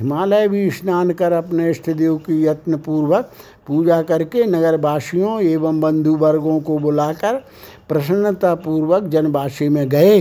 [0.00, 3.30] हिमालय भी स्नान कर अपने इष्ट देव की यत्नपूर्वक
[3.66, 7.42] पूजा करके नगरवासियों एवं बंधु वर्गों को बुलाकर
[7.88, 10.20] प्रसन्नतापूर्वक जनवासी में गए।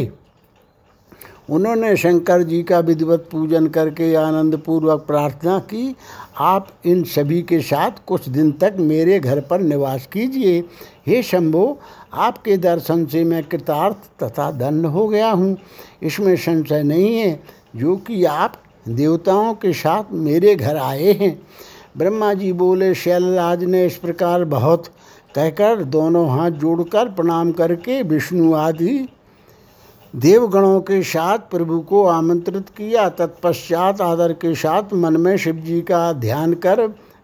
[1.49, 5.95] उन्होंने शंकर जी का विधिवत पूजन करके आनंद पूर्वक प्रार्थना की,
[6.37, 10.59] आप इन सभी के साथ कुछ दिन तक मेरे घर पर निवास कीजिए।
[11.07, 11.79] हे शंभो,
[12.13, 15.57] आपके दर्शन से मैं कृतार्थ तथा धन्य हो गया हूँ।
[16.03, 17.39] इसमें संशय नहीं है,
[17.75, 21.37] जो कि आप देवताओं के साथ मेरे घर आए हैं।
[21.97, 24.87] ब्रह्मा जी बोले, शैलराज ने इस प्रकार बहुत
[25.35, 29.07] कहकर दोनों हाथ जोड़कर प्रणाम करके विष्णु आदि
[30.15, 35.81] देवगणों के साथ प्रभु को आमंत्रित किया, तत्पश्चात आदर के साथ मन में शिव जी
[35.81, 36.81] का ध्यान कर,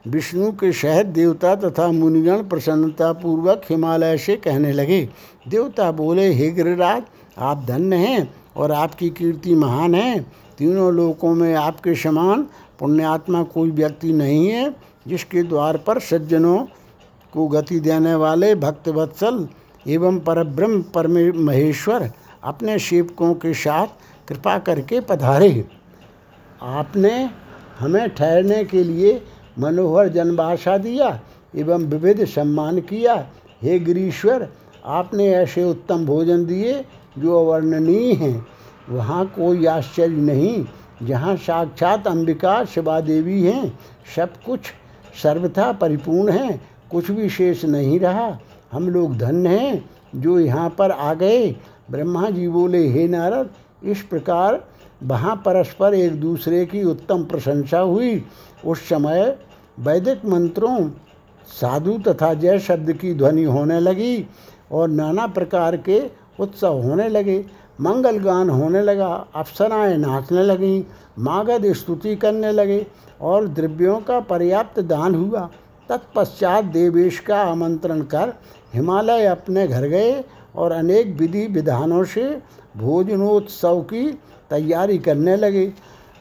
[0.08, 5.02] विष्णु के शहद देवता तथा मुनिगण प्रसन्नता पूर्वक हिमालय से कहने लगे,
[5.48, 7.04] देवता बोले, हे गिरिराज,
[7.38, 10.20] आप धन्य हैं और आपकी कीर्ति महान है।
[10.58, 12.48] तीनों लोकों में आपके समान
[12.80, 14.70] पुण्यात्मा कोई व्यक्ति नहीं है,
[15.08, 16.58] जिसके द्वार पर सज्जनों
[17.34, 19.48] को गति देने वाले भक्तवत्सल
[19.88, 22.12] एवं परब्रह्म परमे महेश्वर
[22.44, 23.88] अपने सेवकों के साथ
[24.28, 25.66] कृपा करके पधारे।
[26.62, 27.30] आपने
[27.80, 29.22] हमें ठहरने के लिए
[29.60, 31.20] मनोहर जनभाषा दिया
[31.56, 33.16] एवं विविध सम्मान किया।
[33.62, 34.48] हे गिरीश्वर,
[34.86, 36.86] आपने ऐसे उत्तम भोजन दिए
[37.18, 38.48] जो अवर्णनीय हैं।
[38.90, 40.66] वहाँ कोई आश्चर्य नहीं,
[41.04, 43.80] जहाँ साक्षात अंबिका शिवा देवी हैं,
[44.16, 44.60] सब कुछ
[45.24, 46.60] सर्वथा परिपूर्ण है,
[46.92, 48.38] कुछ भी शेष नहीं रहा।
[48.72, 51.56] हम लोग धन्य हैं जो यहाँ पर आ गए।
[51.92, 53.50] ब्रह्मा जी बोले हे नारद,
[53.84, 54.64] इस प्रकार
[55.04, 58.24] वहाँ परस्पर एक दूसरे की उत्तम प्रशंसा हुई।
[58.66, 59.38] उस समय
[59.80, 60.90] वैदिक मंत्रों,
[61.48, 64.28] साधु तथा जय शब्द की ध्वनि होने लगी
[64.72, 66.00] और नाना प्रकार के
[66.40, 67.46] उत्सव होने लगे।
[67.82, 70.84] मंगल गान होने लगा, अप्सराएँ नाचने लगीं,
[71.20, 72.86] मागध स्तुति करने लगे
[73.22, 75.50] और द्रव्यों का पर्याप्त दान हुआ।
[75.90, 78.34] तत्पश्चात देवेश का आमंत्रण कर
[78.74, 80.12] हिमालय अपने घर गए
[80.56, 82.24] और अनेक विधि विधानों से
[82.78, 84.12] भोजनोत्सव की
[84.50, 85.72] तैयारी करने लगे।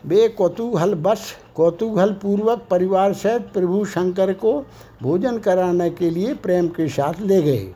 [0.06, 4.52] वे कौतूहल बस कौतूहल पूर्वक परिवार सहित प्रभु शंकर को
[5.02, 7.66] भोजन कराने के लिए प्रेम के साथ ले गए।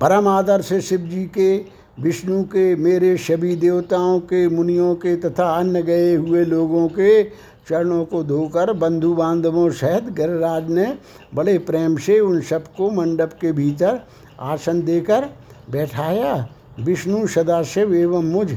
[0.00, 1.56] परम आदर से शिव जी के,
[2.00, 7.24] विष्णु के, मेरे सभी देवताओं के, मुनियों के तथा अन्य गए हुए लोगों के
[7.68, 10.98] चरणों को धोकर बंधु बांधवों सहित गिरिराज ने
[11.34, 14.00] बड़े प्रेम से उन सबको मंडप के भीतर
[14.38, 15.28] आसन देकर
[15.70, 18.50] बैठाया। विष्णु सदाशिव एवं मुझ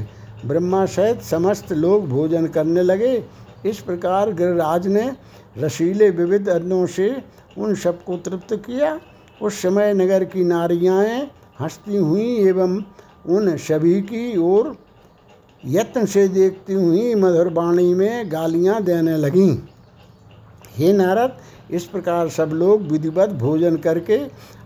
[0.46, 3.14] ब्रह्मा सहित समस्त लोग भोजन करने लगे।
[3.66, 5.10] इस प्रकार गिरिराज ने
[5.58, 7.10] रसीले विविध अन्नों से
[7.58, 8.98] उन सबको तृप्त किया।
[9.42, 11.04] उस समय नगर की नारियाँ
[11.60, 12.82] हंसती हुई एवं
[13.28, 14.74] उन सभी की ओर
[15.62, 19.56] यत्न से देखती हुई मधुर वाणी में गालियाँ देने लगीं।
[20.76, 21.36] हे नारद
[21.72, 24.20] इस प्रकार सब लोग विधिवत भोजन करके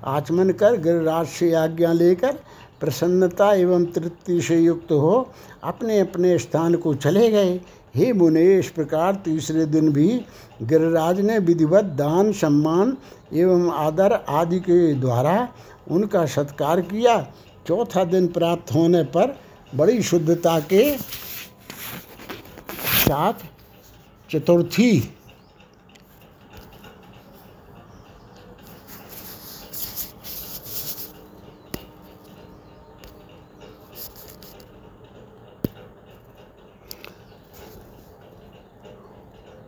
[0.05, 2.39] आचमन कर गिरिराज से आज्ञा लेकर
[2.81, 5.29] प्रसन्नता एवं तृप्ति से युक्त हो
[5.65, 7.61] अपने अपने स्थान को चले गए।
[7.95, 10.09] हे मुने, इस प्रकार तीसरे दिन भी
[10.63, 12.97] गिरिराज ने विधिवत दान, सम्मान
[13.33, 15.49] एवं आदर आदि के द्वारा
[15.91, 17.19] उनका सत्कार किया।
[17.67, 19.37] चौथा दिन प्राप्त होने पर
[19.75, 20.97] बड़ी शुद्धता के
[22.99, 23.35] साथ
[24.31, 24.91] चतुर्थी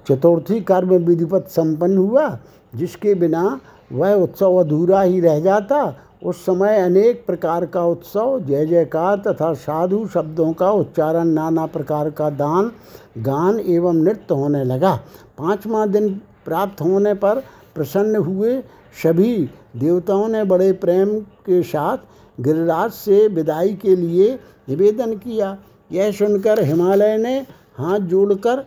[0.09, 2.39] चतुर्थी कर्म विधिवत संपन्न हुआ,
[2.75, 3.61] जिसके बिना
[3.93, 5.95] वह उत्सव अधूरा ही रह जाता।
[6.25, 12.11] उस समय अनेक प्रकार का उत्सव, जय जयकार तथा साधु शब्दों का उच्चारण, नाना प्रकार
[12.11, 12.71] का दान,
[13.19, 14.95] गान एवं नृत्य होने लगा।
[15.39, 16.09] पाँचवा दिन
[16.45, 17.43] प्राप्त होने पर
[17.75, 18.59] प्रसन्न हुए
[19.03, 19.37] सभी
[19.77, 21.99] देवताओं ने बड़े प्रेम के साथ
[22.39, 24.39] गिरिराज से विदाई के लिए
[24.69, 25.57] निवेदन किया।
[25.93, 27.39] यह सुनकर हिमालय ने
[27.79, 28.65] हाथ जोड़कर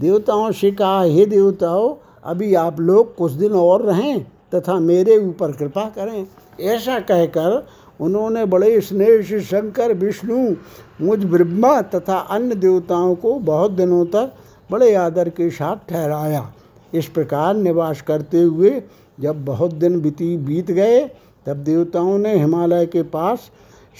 [0.00, 4.24] देवताओं से कहा, हे देवताओं, अभी आप लोग कुछ दिन और रहें
[4.54, 6.26] तथा मेरे ऊपर कृपा करें।
[6.60, 7.66] ऐसा कहकर
[8.00, 10.54] उन्होंने बड़े स्नेह से शंकर, विष्णु,
[11.00, 14.32] मुझ, ब्रह्मा तथा अन्य देवताओं को बहुत दिनों तक
[14.70, 16.52] बड़े आदर के साथ ठहराया।
[16.94, 18.82] इस प्रकार निवास करते हुए
[19.20, 21.00] जब बहुत दिन बीती, बीत गए,
[21.46, 23.50] तब देवताओं ने हिमालय के पास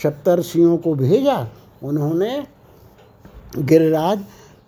[0.02, 1.46] सप्तर्षियों को भेजा।
[1.82, 2.46] उन्होंने
[3.58, 4.18] गिरिराज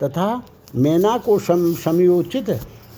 [0.03, 0.43] तथा
[0.75, 2.51] मैना को सम समयोचित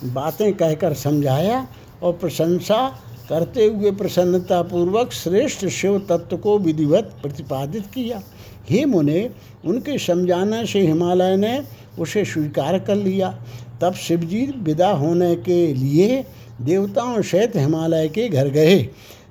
[0.04, 1.66] बातें कहकर समझाया
[2.02, 2.88] और प्रशंसा
[3.28, 8.22] करते हुए प्रसन्नतापूर्वक श्रेष्ठ शिव तत्व को विधिवत प्रतिपादित किया।
[8.70, 9.30] हे मुने,
[9.64, 11.62] उनके समझाने से हिमालय ने
[11.98, 13.38] उसे स्वीकार कर लिया।
[13.80, 16.24] तब शिवजी विदा होने के लिए
[16.60, 18.88] देवताओं सहित हिमालय के घर गए।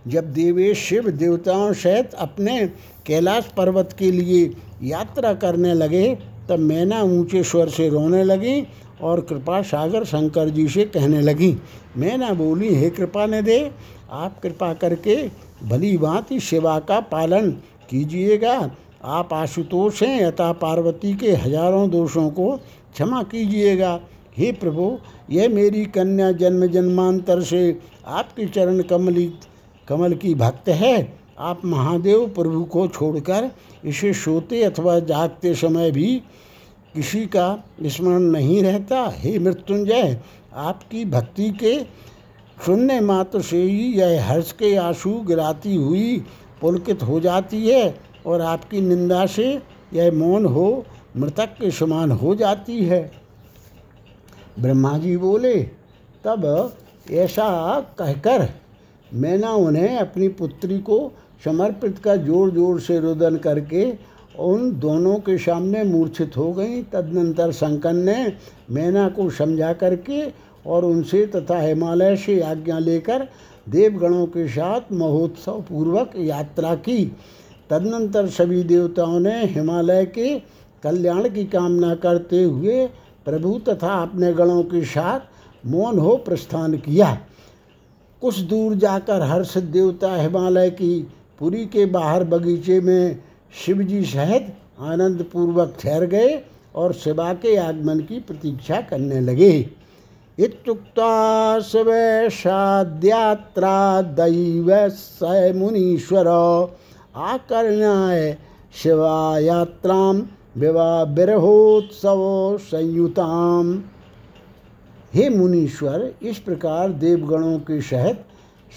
[0.07, 2.65] जब देवेश शिव देवताओं सहित अपने
[3.05, 6.17] कैलाश पर्वत के लिए यात्रा करने लगे
[6.49, 8.61] तब मैना ऊँचे स्वर से रोने लगी
[9.01, 11.55] और कृपा सागर शंकर जी से कहने लगी,
[11.97, 13.71] मैं ना बोली, हे कृपा ने दे,
[14.11, 15.15] आप कृपा करके
[15.63, 17.51] भली भांति सेवा का पालन
[17.89, 18.71] कीजिएगा।
[19.03, 22.55] आप आशुतोष हैं यथा पार्वती के हज़ारों दोषों को
[22.93, 23.99] क्षमा कीजिएगा।
[24.37, 24.97] हे प्रभु,
[25.29, 29.31] यह मेरी कन्या जन्म जन्मांतर से आपके चरण कमली,
[29.87, 33.49] कमल की भक्त है। आप महादेव प्रभु को छोड़कर
[33.85, 36.15] इसे सोते अथवा जागते समय भी
[36.93, 40.19] किसी का स्मरण नहीं रहता। हे मृत्युंजय,
[40.53, 41.79] आपकी भक्ति के
[42.65, 46.17] सुनने मात्र से ही यह हर्ष के आँसू गिराती हुई
[46.61, 49.61] पुलकित हो जाती है और आपकी निंदा से
[49.93, 50.85] यह मौन हो,
[51.17, 53.11] मृतक के समान हो जाती है।
[54.59, 55.55] ब्रह्मा जी बोले,
[56.23, 56.73] तब
[57.11, 58.49] ऐसा कहकर
[59.13, 63.91] मैंने उन्हें अपनी पुत्री को समर्पित का ज़ोर ज़ोर से रुदन करके
[64.39, 68.33] उन दोनों के सामने मूर्छित हो गई। तदनंतर शंकर ने
[68.71, 70.21] मैना को समझा करके
[70.65, 73.27] और उनसे तथा हिमालय से आज्ञा लेकर
[73.67, 77.03] देवगणों के साथ महोत्सव पूर्वक यात्रा की।
[77.69, 80.37] तदनंतर सभी देवताओं ने हिमालय के
[80.83, 82.85] कल्याण की कामना करते हुए
[83.25, 87.17] प्रभु तथा अपने गणों के साथ मौन हो प्रस्थान किया।
[88.21, 91.07] कुछ दूर जाकर हर्ष देवता हिमालय की
[91.39, 93.19] पुरी के बाहर बगीचे में
[93.65, 96.43] शिवजी सहित आनंद पूर्वक ठहर गए
[96.75, 99.69] और शिवा के आगमन की प्रतीक्षा करने लगे।
[100.39, 106.27] इतुक्ता शिवैषाद्यात्रा दैव स मुनीश्वर।
[107.15, 108.37] आकर्ण्याय
[108.83, 110.21] शिवायात्रां
[110.57, 113.83] विवाह बिरहोत्सव संयुताम।
[115.13, 118.23] हे मुनीश्वर, इस प्रकार देवगणों के सहित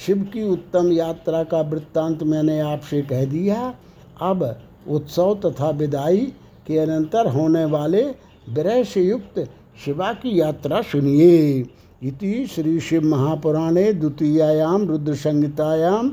[0.06, 3.74] शिव की उत्तम यात्रा का वृत्तांत मैंने आपसे कह दिया।
[4.22, 4.44] अब
[4.88, 6.20] उत्सव तथा विदाई
[6.66, 8.02] के अनंतर होने वाले
[8.48, 9.38] विरह से युक्त
[9.84, 11.66] शिवा की यात्रा सुनिए।
[12.02, 16.08] इति श्री शिव महापुराणे द्वितीयायाम रुद्र संहितायाम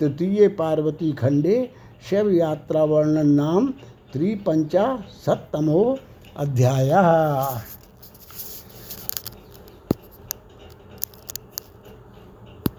[0.00, 1.58] तृतीय पार्वती खंडे
[2.10, 3.66] शिव यात्रा वर्णन नाम
[4.12, 4.84] त्रिपंचा
[5.26, 5.98] सत्तमो
[6.36, 6.90] अध्याय।